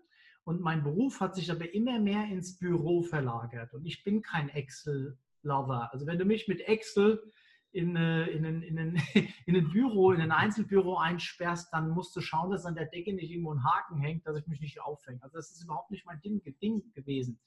[0.51, 3.73] und mein Beruf hat sich aber immer mehr ins Büro verlagert.
[3.73, 5.91] Und ich bin kein Excel-Lover.
[5.93, 7.23] Also wenn du mich mit Excel
[7.71, 8.77] in, äh, in, in,
[9.15, 12.87] in, in ein Büro, in ein Einzelbüro einsperrst, dann musst du schauen, dass an der
[12.87, 15.23] Decke nicht irgendwo ein Haken hängt, dass ich mich nicht aufhänge.
[15.23, 17.39] Also das ist überhaupt nicht mein Ding, Ding gewesen.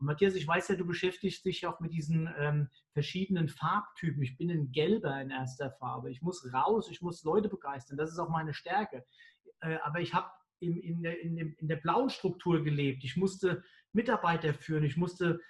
[0.00, 4.20] Und Matthias, ich weiß ja, du beschäftigst dich auch mit diesen ähm, verschiedenen Farbtypen.
[4.20, 6.10] Ich bin ein Gelber in erster Farbe.
[6.10, 7.96] Ich muss raus, ich muss Leute begeistern.
[7.96, 9.04] Das ist auch meine Stärke.
[9.60, 10.28] Äh, aber ich habe
[10.60, 13.04] in, in, der, in, dem, in der blauen Struktur gelebt.
[13.04, 15.40] Ich musste Mitarbeiter führen, ich musste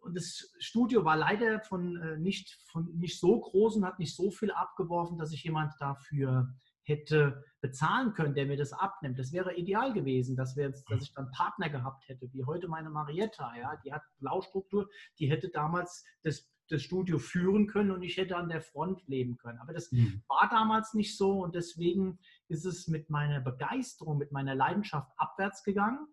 [0.00, 4.14] und das Studio war leider von, äh, nicht, von nicht so groß und hat nicht
[4.14, 9.18] so viel abgeworfen, dass ich jemand dafür hätte bezahlen können, der mir das abnimmt.
[9.18, 12.68] Das wäre ideal gewesen, dass, wir jetzt, dass ich dann Partner gehabt hätte, wie heute
[12.68, 13.52] meine Marietta.
[13.56, 13.76] Ja?
[13.84, 18.48] Die hat Blaustruktur, die hätte damals das, das Studio führen können und ich hätte an
[18.48, 19.58] der Front leben können.
[19.58, 20.22] Aber das mhm.
[20.28, 25.64] war damals nicht so und deswegen ist es mit meiner Begeisterung, mit meiner Leidenschaft abwärts
[25.64, 26.06] gegangen.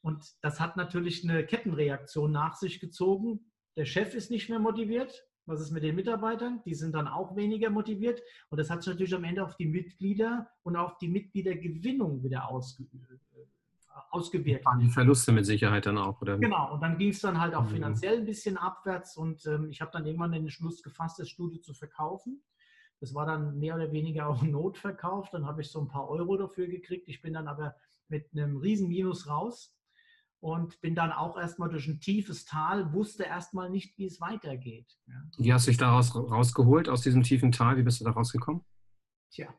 [0.00, 3.52] Und das hat natürlich eine Kettenreaktion nach sich gezogen.
[3.76, 5.24] Der Chef ist nicht mehr motiviert.
[5.46, 6.62] Was ist mit den Mitarbeitern?
[6.66, 8.20] Die sind dann auch weniger motiviert.
[8.50, 12.48] Und das hat sich natürlich am Ende auf die Mitglieder und auf die Mitgliedergewinnung wieder
[12.48, 12.84] ausge
[14.10, 14.64] ausgewirkt.
[14.80, 16.38] Die Verluste mit Sicherheit dann auch, oder?
[16.38, 17.70] Genau, und dann ging es dann halt auch mhm.
[17.70, 21.60] finanziell ein bisschen abwärts und ähm, ich habe dann irgendwann den Schluss gefasst, das Studio
[21.60, 22.42] zu verkaufen.
[23.00, 25.30] Das war dann mehr oder weniger auch ein Notverkauf.
[25.30, 27.08] Dann habe ich so ein paar Euro dafür gekriegt.
[27.08, 27.74] Ich bin dann aber
[28.08, 29.74] mit einem riesen Minus raus
[30.40, 34.96] und bin dann auch erstmal durch ein tiefes Tal, wusste erstmal nicht, wie es weitergeht.
[35.06, 35.14] Ja.
[35.38, 37.76] Wie hast du dich daraus rausgeholt, aus diesem tiefen Tal?
[37.76, 38.64] Wie bist du da rausgekommen?
[39.30, 39.52] Tja.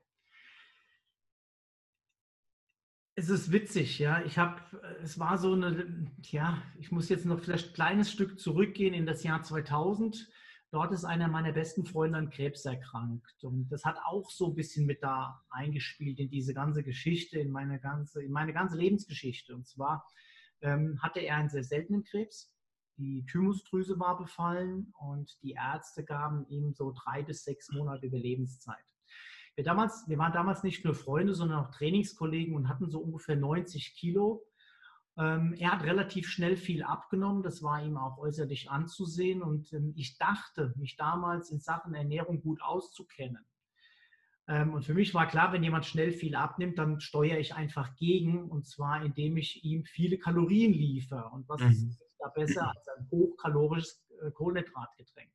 [3.19, 4.21] Es ist witzig, ja.
[4.23, 4.61] Ich habe,
[5.03, 9.05] es war so eine, ja, ich muss jetzt noch vielleicht ein kleines Stück zurückgehen in
[9.05, 10.29] das Jahr 2000.
[10.71, 13.43] Dort ist einer meiner besten Freunde an Krebs erkrankt.
[13.43, 17.51] Und das hat auch so ein bisschen mit da eingespielt in diese ganze Geschichte, in
[17.51, 19.53] meine ganze, in meine ganze Lebensgeschichte.
[19.53, 20.07] Und zwar
[20.61, 22.55] ähm, hatte er einen sehr seltenen Krebs.
[22.95, 28.77] Die Thymusdrüse war befallen und die Ärzte gaben ihm so drei bis sechs Monate Überlebenszeit.
[29.59, 33.35] Wir, damals, wir waren damals nicht nur Freunde, sondern auch Trainingskollegen und hatten so ungefähr
[33.35, 34.45] 90 Kilo
[35.19, 39.91] ähm, er hat relativ schnell viel abgenommen, das war ihm auch äußerlich anzusehen und ähm,
[39.97, 43.45] ich dachte, mich damals in Sachen Ernährung gut auszukennen.
[44.47, 47.97] Ähm, und für mich war klar, wenn jemand schnell viel abnimmt, dann steuere ich einfach
[47.97, 51.29] gegen und zwar indem ich ihm viele Kalorien liefere.
[51.31, 51.71] Und was mhm.
[51.71, 55.31] ist da besser als ein hochkalorisches äh, Kohlenhydratgetränk?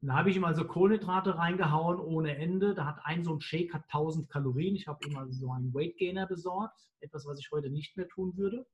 [0.00, 2.74] Und da habe ich ihm also Kohlenhydrate reingehauen ohne Ende.
[2.74, 4.76] Da hat ein so ein Shake hat 1000 Kalorien.
[4.76, 6.88] Ich habe ihm also so einen Weight Gainer besorgt.
[7.00, 8.66] Etwas, was ich heute nicht mehr tun würde.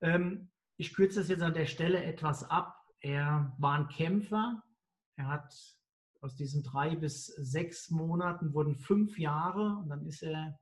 [0.00, 2.74] Ähm, ich kürze das jetzt an der Stelle etwas ab.
[3.00, 4.62] Er war ein Kämpfer.
[5.16, 5.54] Er hat
[6.20, 10.58] aus diesen drei bis sechs Monaten wurden fünf Jahre und dann ist er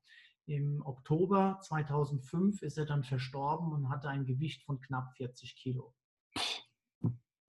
[0.46, 5.94] im Oktober 2005 ist er dann verstorben und hatte ein Gewicht von knapp 40 Kilo.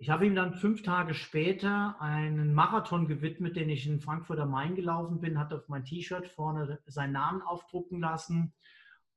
[0.03, 4.51] Ich habe ihm dann fünf Tage später einen Marathon gewidmet, den ich in Frankfurt am
[4.51, 8.53] Main gelaufen bin, hat auf mein T-Shirt vorne seinen Namen aufdrucken lassen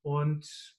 [0.03, 0.77] und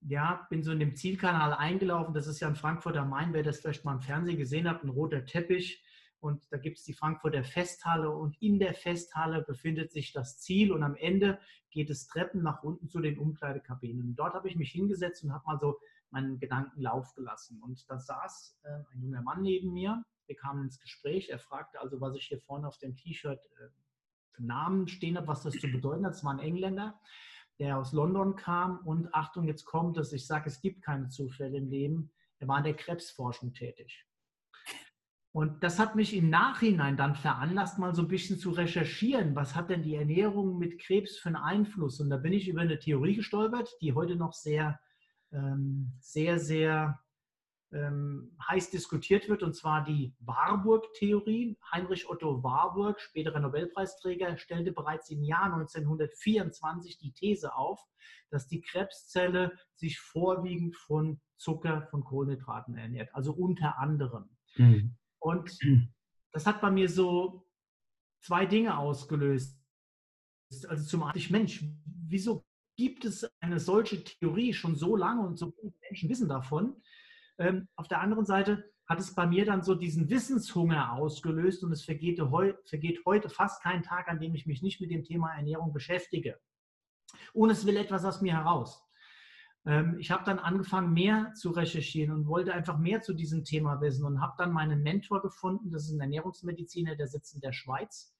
[0.00, 2.14] ja, bin so in dem Zielkanal eingelaufen.
[2.14, 4.82] Das ist ja in Frankfurt am Main, wer das vielleicht mal im Fernsehen gesehen hat,
[4.82, 5.84] ein roter Teppich.
[6.18, 10.72] Und da gibt es die Frankfurter Festhalle und in der Festhalle befindet sich das Ziel
[10.72, 11.38] und am Ende
[11.70, 14.02] geht es Treppen nach unten zu den Umkleidekabinen.
[14.02, 15.78] Und dort habe ich mich hingesetzt und habe mal so
[16.10, 17.60] meinen Gedanken Lauf gelassen.
[17.62, 20.04] Und da saß äh, ein junger Mann neben mir.
[20.26, 21.28] Wir kamen ins Gespräch.
[21.28, 23.68] Er fragte also, was ich hier vorne auf dem T-Shirt äh,
[24.32, 26.14] für Namen stehen habe, was das zu bedeuten hat.
[26.14, 26.98] Es war ein Engländer,
[27.58, 28.78] der aus London kam.
[28.86, 30.12] Und Achtung, jetzt kommt es.
[30.12, 32.10] Ich sage, es gibt keine Zufälle im Leben.
[32.38, 34.04] Er war in der Krebsforschung tätig.
[35.32, 39.54] Und das hat mich im Nachhinein dann veranlasst, mal so ein bisschen zu recherchieren, was
[39.54, 42.00] hat denn die Ernährung mit Krebs für einen Einfluss?
[42.00, 44.80] Und da bin ich über eine Theorie gestolpert, die heute noch sehr
[46.00, 46.98] sehr, sehr
[47.72, 51.58] ähm, heiß diskutiert wird, und zwar die Warburg-Theorie.
[51.70, 57.80] Heinrich Otto Warburg, späterer Nobelpreisträger, stellte bereits im Jahr 1924 die These auf,
[58.30, 64.30] dass die Krebszelle sich vorwiegend von Zucker, von Kohlenhydraten ernährt, also unter anderem.
[64.56, 64.96] Mhm.
[65.18, 65.58] Und
[66.32, 67.46] das hat bei mir so
[68.20, 69.60] zwei Dinge ausgelöst.
[70.68, 72.44] Also zum einen, Mensch, wieso
[72.78, 76.80] gibt es eine solche Theorie schon so lange und so viele Menschen wissen davon.
[77.36, 81.72] Ähm, auf der anderen Seite hat es bei mir dann so diesen Wissenshunger ausgelöst und
[81.72, 85.02] es vergeht, heu, vergeht heute fast kein Tag, an dem ich mich nicht mit dem
[85.02, 86.38] Thema Ernährung beschäftige.
[87.34, 88.88] Und es will etwas aus mir heraus.
[89.66, 93.80] Ähm, ich habe dann angefangen, mehr zu recherchieren und wollte einfach mehr zu diesem Thema
[93.80, 95.72] wissen und habe dann meinen Mentor gefunden.
[95.72, 98.14] Das ist ein Ernährungsmediziner, der sitzt in der Schweiz.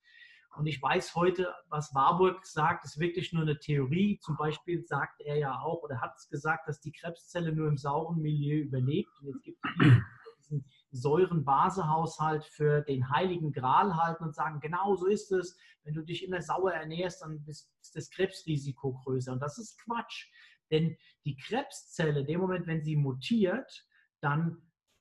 [0.56, 4.18] Und ich weiß heute, was Warburg sagt, ist wirklich nur eine Theorie.
[4.20, 7.76] Zum Beispiel sagt er ja auch oder hat es gesagt, dass die Krebszelle nur im
[7.76, 9.10] sauren Milieu überlebt.
[9.20, 15.06] Und jetzt gibt es diesen Säuren-Base-Haushalt für den heiligen Gral halten und sagen, genau so
[15.06, 15.56] ist es.
[15.84, 19.32] Wenn du dich immer sauer ernährst, dann ist das Krebsrisiko größer.
[19.32, 20.28] Und das ist Quatsch.
[20.70, 23.86] Denn die Krebszelle, in dem Moment, wenn sie mutiert,
[24.20, 24.60] dann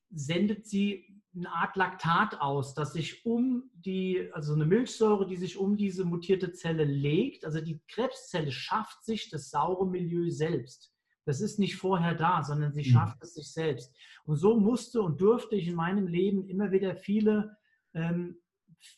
[0.10, 5.58] sendet sie eine Art Laktat aus, das sich um die, also eine Milchsäure, die sich
[5.58, 7.46] um diese mutierte Zelle legt.
[7.46, 10.94] Also die Krebszelle schafft sich das saure Milieu selbst.
[11.26, 12.94] Das ist nicht vorher da, sondern sie mhm.
[12.94, 13.94] schafft es sich selbst.
[14.26, 17.58] Und so musste und durfte ich in meinem Leben immer wieder viele,
[17.94, 18.38] ähm,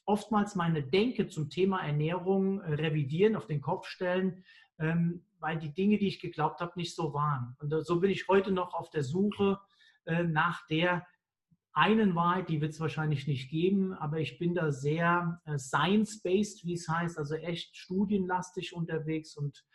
[0.05, 4.43] oftmals meine Denke zum Thema Ernährung äh, revidieren, auf den Kopf stellen,
[4.77, 7.55] ähm, weil die Dinge, die ich geglaubt habe, nicht so waren.
[7.59, 9.59] Und äh, so bin ich heute noch auf der Suche
[10.05, 11.05] äh, nach der
[11.73, 16.65] einen Wahrheit, die wird es wahrscheinlich nicht geben, aber ich bin da sehr äh, science-based,
[16.65, 19.65] wie es heißt, also echt studienlastig unterwegs und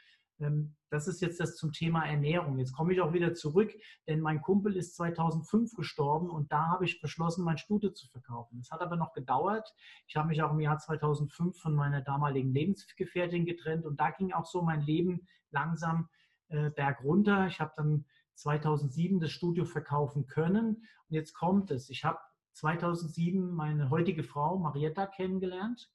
[0.40, 2.58] ähm, das ist jetzt das zum Thema Ernährung.
[2.58, 3.72] Jetzt komme ich auch wieder zurück,
[4.06, 8.60] denn mein Kumpel ist 2005 gestorben und da habe ich beschlossen, mein Studio zu verkaufen.
[8.60, 9.72] Es hat aber noch gedauert.
[10.06, 14.32] Ich habe mich auch im Jahr 2005 von meiner damaligen Lebensgefährtin getrennt und da ging
[14.32, 16.08] auch so mein Leben langsam
[16.48, 17.46] äh, bergunter.
[17.46, 18.04] Ich habe dann
[18.34, 20.76] 2007 das Studio verkaufen können.
[20.76, 21.90] Und jetzt kommt es.
[21.90, 22.18] Ich habe
[22.52, 25.90] 2007 meine heutige Frau Marietta kennengelernt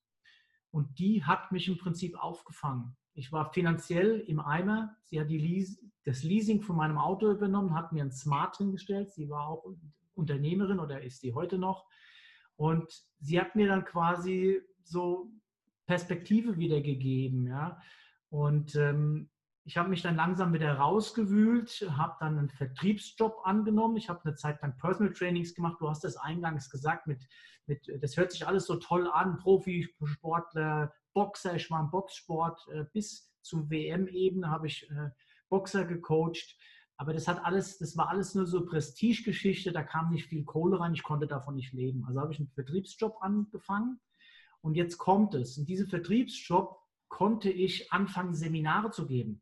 [0.71, 2.95] und die hat mich im Prinzip aufgefangen.
[3.13, 4.95] Ich war finanziell im Eimer.
[5.03, 9.11] Sie hat Leas das Leasing von meinem Auto übernommen, hat mir ein Smart hingestellt.
[9.11, 9.65] Sie war auch
[10.15, 11.85] Unternehmerin oder ist sie heute noch.
[12.55, 15.31] Und sie hat mir dann quasi so
[15.85, 17.47] Perspektive wiedergegeben.
[17.47, 17.81] Ja?
[18.29, 19.29] Und ähm,
[19.65, 23.97] ich habe mich dann langsam wieder rausgewühlt, habe dann einen Vertriebsjob angenommen.
[23.97, 25.77] Ich habe eine Zeit lang Personal Trainings gemacht.
[25.79, 27.27] Du hast es eingangs gesagt, mit,
[27.67, 29.37] mit, das hört sich alles so toll an.
[29.37, 32.67] Profisportler, Boxer, ich war im Boxsport.
[32.69, 35.09] Äh, bis zur WM-Ebene habe ich äh,
[35.49, 36.57] Boxer gecoacht.
[36.97, 40.81] Aber das hat alles, das war alles nur so Prestigegeschichte, da kam nicht viel Kohle
[40.81, 42.03] rein, ich konnte davon nicht leben.
[42.05, 44.01] Also habe ich einen Vertriebsjob angefangen
[44.59, 45.57] und jetzt kommt es.
[45.57, 46.77] In diesem Vertriebsjob
[47.09, 49.41] konnte ich anfangen, Seminare zu geben.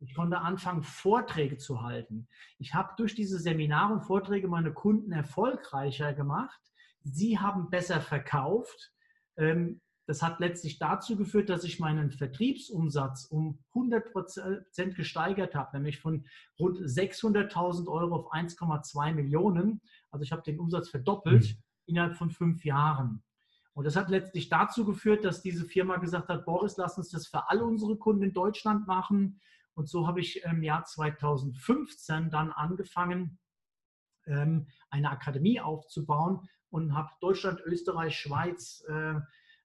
[0.00, 2.26] Ich konnte anfangen, Vorträge zu halten.
[2.58, 6.60] Ich habe durch diese Seminare und Vorträge meine Kunden erfolgreicher gemacht.
[7.04, 8.92] Sie haben besser verkauft.
[9.36, 15.76] Ähm, das hat letztlich dazu geführt, dass ich meinen Vertriebsumsatz um 100 Prozent gesteigert habe,
[15.76, 16.26] nämlich von
[16.58, 19.80] rund 600.000 Euro auf 1,2 Millionen.
[20.10, 21.62] Also ich habe den Umsatz verdoppelt mhm.
[21.86, 23.22] innerhalb von fünf Jahren.
[23.74, 27.26] Und das hat letztlich dazu geführt, dass diese Firma gesagt hat, Boris, lass uns das
[27.26, 29.40] für alle unsere Kunden in Deutschland machen.
[29.74, 33.38] Und so habe ich im Jahr 2015 dann angefangen,
[34.26, 39.14] ähm, eine Akademie aufzubauen und habe Deutschland, Österreich, Schweiz, äh,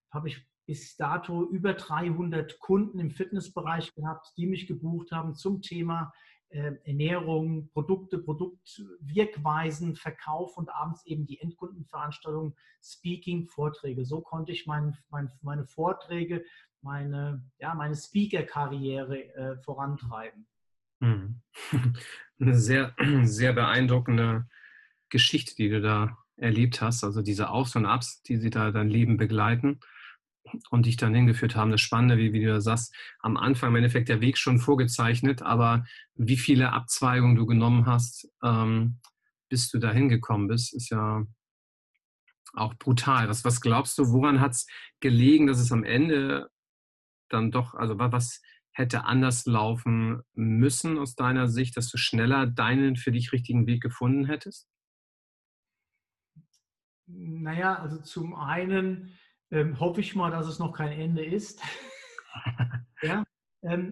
[0.09, 5.61] habe ich bis dato über 300 Kunden im Fitnessbereich gehabt, die mich gebucht haben zum
[5.61, 6.13] Thema
[6.49, 14.05] Ernährung, Produkte, Produktwirkweisen, Verkauf und abends eben die Endkundenveranstaltung, Speaking, Vorträge.
[14.05, 16.43] So konnte ich mein, mein, meine Vorträge,
[16.81, 20.47] meine, ja, meine Speaker-Karriere äh, vorantreiben.
[20.99, 21.41] Mhm.
[22.39, 24.47] Eine sehr, sehr beeindruckende
[25.09, 28.89] Geschichte, die du da erlebt hast, also diese Aufs und Abs, die sie da dein
[28.89, 29.79] Leben begleiten
[30.69, 31.71] und dich dann hingeführt haben.
[31.71, 35.41] Das Spannende, wie, wie du da sagst, am Anfang im Endeffekt der Weg schon vorgezeichnet,
[35.41, 38.99] aber wie viele Abzweigungen du genommen hast, ähm,
[39.49, 41.25] bis du da hingekommen bist, ist ja
[42.53, 43.29] auch brutal.
[43.29, 44.67] Was, was glaubst du, woran hat es
[44.99, 46.49] gelegen, dass es am Ende
[47.29, 52.95] dann doch, also was hätte anders laufen müssen aus deiner Sicht, dass du schneller deinen
[52.95, 54.67] für dich richtigen Weg gefunden hättest?
[57.07, 59.17] Naja, also zum einen
[59.51, 61.61] ähm, hoffe ich mal, dass es noch kein Ende ist.
[63.01, 63.23] ja,
[63.63, 63.91] ähm,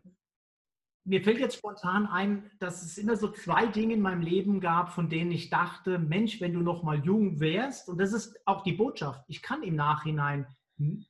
[1.06, 4.92] mir fällt jetzt spontan ein, dass es immer so zwei Dinge in meinem Leben gab,
[4.92, 8.64] von denen ich dachte, Mensch, wenn du noch mal jung wärst, und das ist auch
[8.64, 11.06] die Botschaft, ich kann im Nachhinein hm,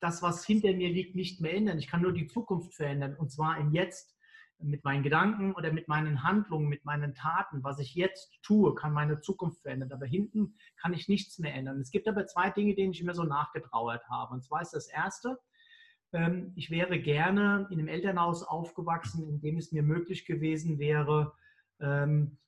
[0.00, 1.78] das, was hinter mir liegt, nicht mehr ändern.
[1.78, 4.14] Ich kann nur die Zukunft verändern, und zwar im Jetzt
[4.60, 8.92] mit meinen Gedanken oder mit meinen Handlungen, mit meinen Taten, was ich jetzt tue, kann
[8.92, 9.92] meine Zukunft verändern.
[9.92, 11.80] Aber hinten kann ich nichts mehr ändern.
[11.80, 14.34] Es gibt aber zwei Dinge, denen ich immer so nachgetrauert habe.
[14.34, 15.38] Und zwar ist das erste,
[16.12, 21.32] ähm, ich wäre gerne in einem Elternhaus aufgewachsen, in dem es mir möglich gewesen wäre,
[21.80, 22.38] ähm,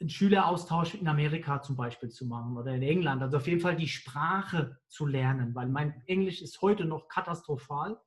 [0.00, 3.22] einen Schüleraustausch in Amerika zum Beispiel zu machen oder in England.
[3.22, 8.00] Also auf jeden Fall die Sprache zu lernen, weil mein Englisch ist heute noch katastrophal.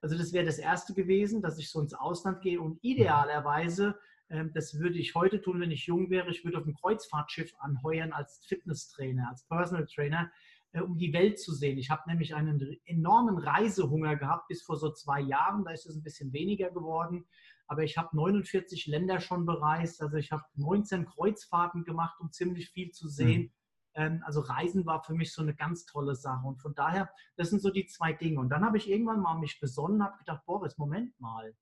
[0.00, 4.52] Also das wäre das Erste gewesen, dass ich so ins Ausland gehe und idealerweise, ähm,
[4.54, 8.12] das würde ich heute tun, wenn ich jung wäre, ich würde auf ein Kreuzfahrtschiff anheuern
[8.12, 10.30] als Fitnesstrainer, als Personal Trainer,
[10.72, 11.78] äh, um die Welt zu sehen.
[11.78, 15.96] Ich habe nämlich einen enormen Reisehunger gehabt bis vor so zwei Jahren, da ist es
[15.96, 17.26] ein bisschen weniger geworden.
[17.68, 22.70] Aber ich habe 49 Länder schon bereist, also ich habe 19 Kreuzfahrten gemacht, um ziemlich
[22.70, 23.42] viel zu sehen.
[23.42, 23.50] Mhm.
[23.96, 26.46] Ähm, also Reisen war für mich so eine ganz tolle Sache.
[26.46, 28.38] Und von daher, das sind so die zwei Dinge.
[28.38, 31.56] Und dann habe ich irgendwann mal mich besonnen, habe gedacht, Boris, Moment mal.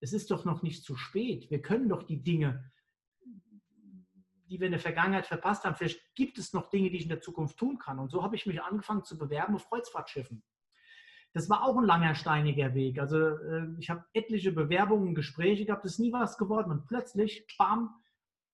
[0.00, 1.50] Es ist doch noch nicht zu spät.
[1.50, 2.70] Wir können doch die Dinge,
[4.48, 7.10] die wir in der Vergangenheit verpasst haben, vielleicht gibt es noch Dinge, die ich in
[7.10, 7.98] der Zukunft tun kann.
[7.98, 10.42] Und so habe ich mich angefangen zu bewerben auf Kreuzfahrtschiffen.
[11.34, 12.98] Das war auch ein langer, steiniger Weg.
[12.98, 16.70] Also äh, ich habe etliche Bewerbungen, Gespräche gehabt, es ist nie was geworden.
[16.70, 17.94] Und plötzlich, bam,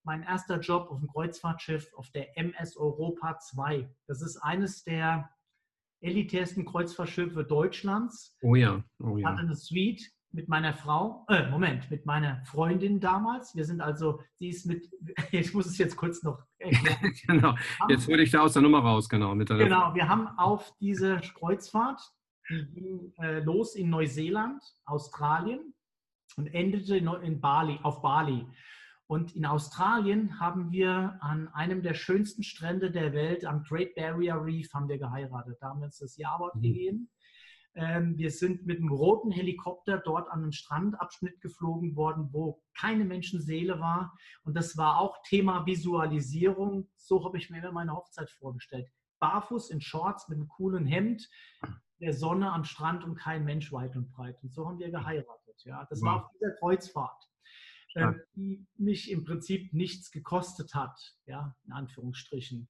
[0.05, 3.89] mein erster Job auf dem Kreuzfahrtschiff auf der MS Europa 2.
[4.07, 5.31] Das ist eines der
[6.01, 8.37] elitärsten Kreuzfahrtschiffe Deutschlands.
[8.43, 9.19] Oh ja, oh ja.
[9.19, 10.03] Ich hatte eine Suite
[10.35, 13.55] mit meiner Frau, äh, Moment, mit meiner Freundin damals.
[13.55, 14.91] Wir sind also, sie ist mit,
[15.33, 17.15] ich muss es jetzt kurz noch erklären.
[17.27, 17.55] genau,
[17.89, 19.35] jetzt hole ich da aus der Nummer raus, genau.
[19.35, 22.01] Mit genau, wir haben auf diese Kreuzfahrt,
[22.51, 25.73] die ging äh, los in Neuseeland, Australien
[26.37, 28.47] und endete in, in Bali, auf Bali.
[29.07, 34.37] Und in Australien haben wir an einem der schönsten Strände der Welt, am Great Barrier
[34.43, 35.59] Reef, haben wir geheiratet.
[35.61, 36.63] Da haben wir uns das Jawort mhm.
[36.63, 37.11] gegeben.
[37.75, 43.05] Ähm, wir sind mit einem roten Helikopter dort an einen Strandabschnitt geflogen worden, wo keine
[43.05, 44.17] Menschenseele war.
[44.45, 46.89] Und das war auch Thema Visualisierung.
[46.97, 48.89] So habe ich mir immer meine Hochzeit vorgestellt.
[49.19, 51.29] Barfuß in Shorts mit einem coolen Hemd,
[52.01, 54.39] der Sonne am Strand und kein Mensch weit und breit.
[54.43, 55.63] Und so haben wir geheiratet.
[55.65, 56.07] Ja, das wow.
[56.07, 57.29] war auf dieser Kreuzfahrt
[57.95, 62.69] äh, die mich im Prinzip nichts gekostet hat, ja, in Anführungsstrichen.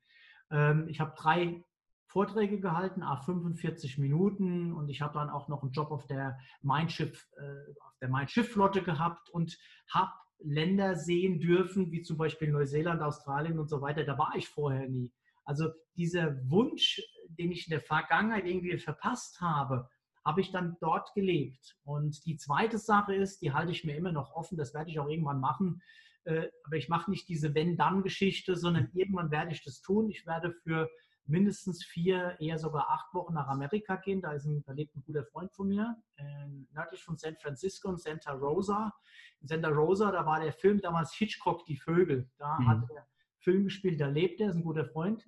[0.50, 1.64] Ähm, ich habe drei
[2.06, 6.38] Vorträge gehalten, a 45 Minuten und ich habe dann auch noch einen Job auf der
[6.62, 9.58] Mein Schiff, äh, auf der Mein Schiff Flotte gehabt und
[9.92, 14.04] habe Länder sehen dürfen, wie zum Beispiel Neuseeland, Australien und so weiter.
[14.04, 15.12] Da war ich vorher nie.
[15.44, 19.88] Also dieser Wunsch, den ich in der Vergangenheit irgendwie verpasst habe,
[20.24, 21.76] habe ich dann dort gelebt.
[21.84, 24.98] Und die zweite Sache ist, die halte ich mir immer noch offen, das werde ich
[24.98, 25.82] auch irgendwann machen.
[26.24, 30.08] Äh, aber ich mache nicht diese Wenn-Dann-Geschichte, sondern irgendwann werde ich das tun.
[30.08, 30.88] Ich werde für
[31.26, 34.20] mindestens vier, eher sogar acht Wochen nach Amerika gehen.
[34.20, 37.90] Da, ist ein, da lebt ein guter Freund von mir, äh, nördlich von San Francisco
[37.90, 38.94] in Santa Rosa.
[39.40, 42.30] In Santa Rosa, da war der Film damals Hitchcock, die Vögel.
[42.38, 42.68] Da mhm.
[42.68, 43.06] hat er
[43.38, 45.26] Film gespielt, da lebt er, ist ein guter Freund.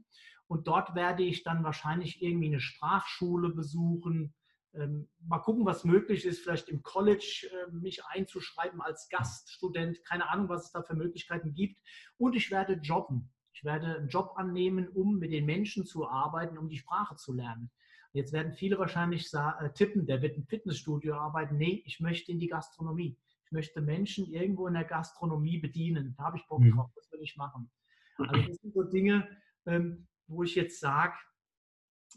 [0.49, 4.34] Und dort werde ich dann wahrscheinlich irgendwie eine Sprachschule besuchen.
[4.76, 10.04] Ähm, mal gucken, was möglich ist, vielleicht im College äh, mich einzuschreiben als Gaststudent.
[10.04, 11.80] Keine Ahnung, was es da für Möglichkeiten gibt.
[12.18, 13.32] Und ich werde jobben.
[13.52, 17.32] Ich werde einen Job annehmen, um mit den Menschen zu arbeiten, um die Sprache zu
[17.32, 17.70] lernen.
[18.12, 21.56] Jetzt werden viele wahrscheinlich äh, tippen, der wird im Fitnessstudio arbeiten.
[21.56, 23.18] Nee, ich möchte in die Gastronomie.
[23.44, 26.14] Ich möchte Menschen irgendwo in der Gastronomie bedienen.
[26.18, 26.72] Da habe ich Bock mhm.
[26.72, 27.70] drauf, das will ich machen.
[28.18, 29.28] Also das sind so Dinge,
[29.66, 31.14] ähm, wo ich jetzt sage,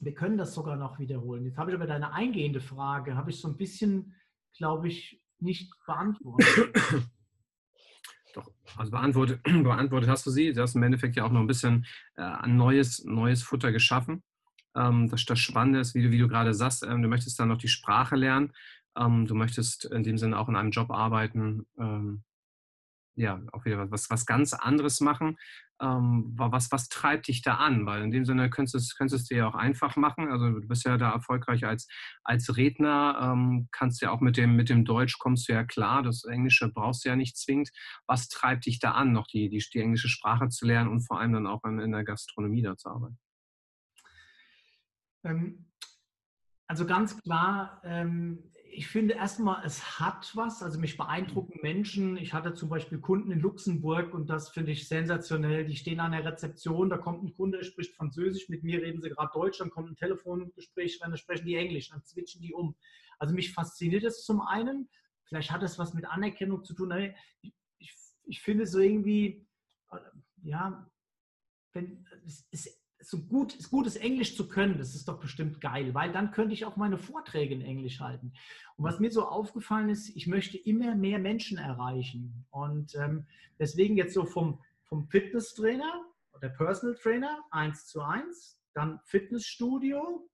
[0.01, 1.45] wir können das sogar noch wiederholen.
[1.45, 4.15] Jetzt habe ich aber deine eingehende Frage, habe ich so ein bisschen,
[4.57, 6.47] glaube ich, nicht beantwortet.
[8.33, 10.53] Doch, also beantwortet, beantwortet hast du sie.
[10.53, 11.85] Du hast im Endeffekt ja auch noch ein bisschen
[12.15, 14.23] äh, ein neues, neues Futter geschaffen.
[14.75, 17.49] Ähm, das, das Spannende ist, wie du, wie du gerade sagst, ähm, du möchtest dann
[17.49, 18.53] noch die Sprache lernen.
[18.97, 22.23] Ähm, du möchtest in dem Sinne auch in einem Job arbeiten, ähm,
[23.15, 25.37] ja, auch wieder was, was ganz anderes machen.
[25.81, 27.85] Ähm, was, was treibt dich da an?
[27.85, 30.31] Weil in dem Sinne könntest du es, könntest es dir ja auch einfach machen.
[30.31, 31.87] Also du bist ja da erfolgreich als,
[32.23, 36.03] als Redner, ähm, kannst ja auch mit dem, mit dem Deutsch kommst du ja klar,
[36.03, 37.69] das Englische brauchst du ja nicht zwingend.
[38.07, 41.19] Was treibt dich da an, noch die, die, die englische Sprache zu lernen und vor
[41.19, 43.17] allem dann auch in, in der Gastronomie da zu arbeiten?
[45.23, 45.65] Ähm,
[46.67, 50.63] also ganz klar, ähm, ich finde erstmal, es hat was.
[50.63, 52.17] Also mich beeindrucken Menschen.
[52.17, 55.65] Ich hatte zum Beispiel Kunden in Luxemburg und das finde ich sensationell.
[55.65, 59.09] Die stehen an der Rezeption, da kommt ein Kunde, spricht Französisch, mit mir reden sie
[59.09, 62.75] gerade Deutsch, dann kommt ein Telefongespräch, dann sprechen die Englisch, dann switchen die um.
[63.17, 64.89] Also mich fasziniert es zum einen.
[65.25, 66.91] Vielleicht hat es was mit Anerkennung zu tun.
[67.41, 67.93] Ich, ich,
[68.23, 69.45] ich finde so irgendwie,
[69.91, 69.97] äh,
[70.43, 70.89] ja,
[71.73, 76.11] wenn, es ist so gut, gutes Englisch zu können, das ist doch bestimmt geil, weil
[76.11, 78.33] dann könnte ich auch meine Vorträge in Englisch halten.
[78.75, 82.45] Und was mir so aufgefallen ist, ich möchte immer mehr Menschen erreichen.
[82.49, 83.25] Und ähm,
[83.57, 90.29] deswegen jetzt so vom, vom Fitnesstrainer oder Personal Trainer eins zu eins, dann Fitnessstudio,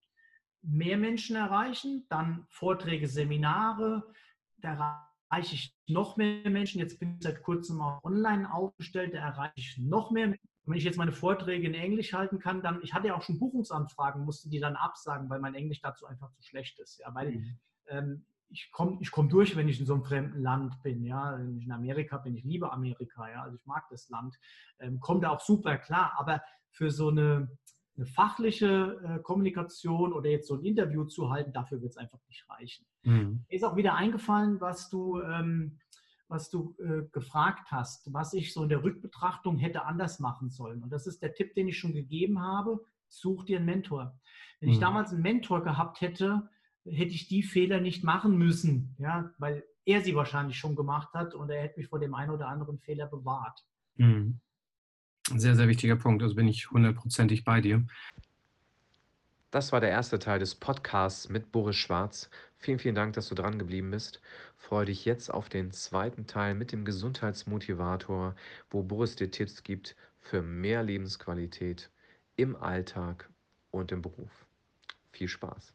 [0.62, 4.12] mehr Menschen erreichen, dann Vorträge, Seminare,
[4.58, 6.80] da erreiche ich noch mehr Menschen.
[6.80, 10.78] Jetzt bin ich seit kurzem auch online aufgestellt, da erreiche ich noch mehr Menschen wenn
[10.78, 14.26] ich jetzt meine Vorträge in Englisch halten kann, dann, ich hatte ja auch schon Buchungsanfragen,
[14.26, 17.00] musste die dann absagen, weil mein Englisch dazu einfach zu schlecht ist.
[17.00, 17.60] Ja, weil mhm.
[17.88, 21.04] ähm, ich komme ich komm durch, wenn ich in so einem fremden Land bin.
[21.04, 23.30] Ja, wenn ich in Amerika bin, ich liebe Amerika.
[23.30, 24.36] Ja, also ich mag das Land.
[24.80, 26.14] Ähm, komme da auch super klar.
[26.18, 26.42] Aber
[26.72, 27.50] für so eine,
[27.96, 32.20] eine fachliche äh, Kommunikation oder jetzt so ein Interview zu halten, dafür wird es einfach
[32.28, 32.86] nicht reichen.
[33.04, 33.46] Mhm.
[33.50, 35.80] Mir ist auch wieder eingefallen, was du ähm,
[36.28, 40.84] was du äh, gefragt hast, was ich so in der Rückbetrachtung hätte anders machen sollen.
[40.84, 42.84] Und das ist der Tipp, den ich schon gegeben habe.
[43.08, 44.20] Such dir einen Mentor.
[44.60, 44.74] Wenn mhm.
[44.74, 46.50] ich damals einen Mentor gehabt hätte,
[46.86, 51.34] hätte ich die Fehler nicht machen müssen, ja, weil er sie wahrscheinlich schon gemacht hat
[51.34, 53.64] und er hätte mich vor dem einen oder anderen Fehler bewahrt.
[53.96, 54.40] Mhm.
[55.28, 56.22] Sehr, sehr wichtiger Punkt.
[56.22, 57.86] Also bin ich hundertprozentig bei dir.
[59.56, 62.30] Das war der erste Teil des Podcasts mit Boris Schwarz.
[62.58, 64.20] Vielen, vielen Dank, dass du dran geblieben bist.
[64.58, 68.36] Freue dich jetzt auf den zweiten Teil mit dem Gesundheitsmotivator,
[68.70, 71.90] wo Boris dir Tipps gibt für mehr Lebensqualität
[72.36, 73.30] im Alltag
[73.72, 74.46] und im Beruf.
[75.14, 75.74] Viel Spaß.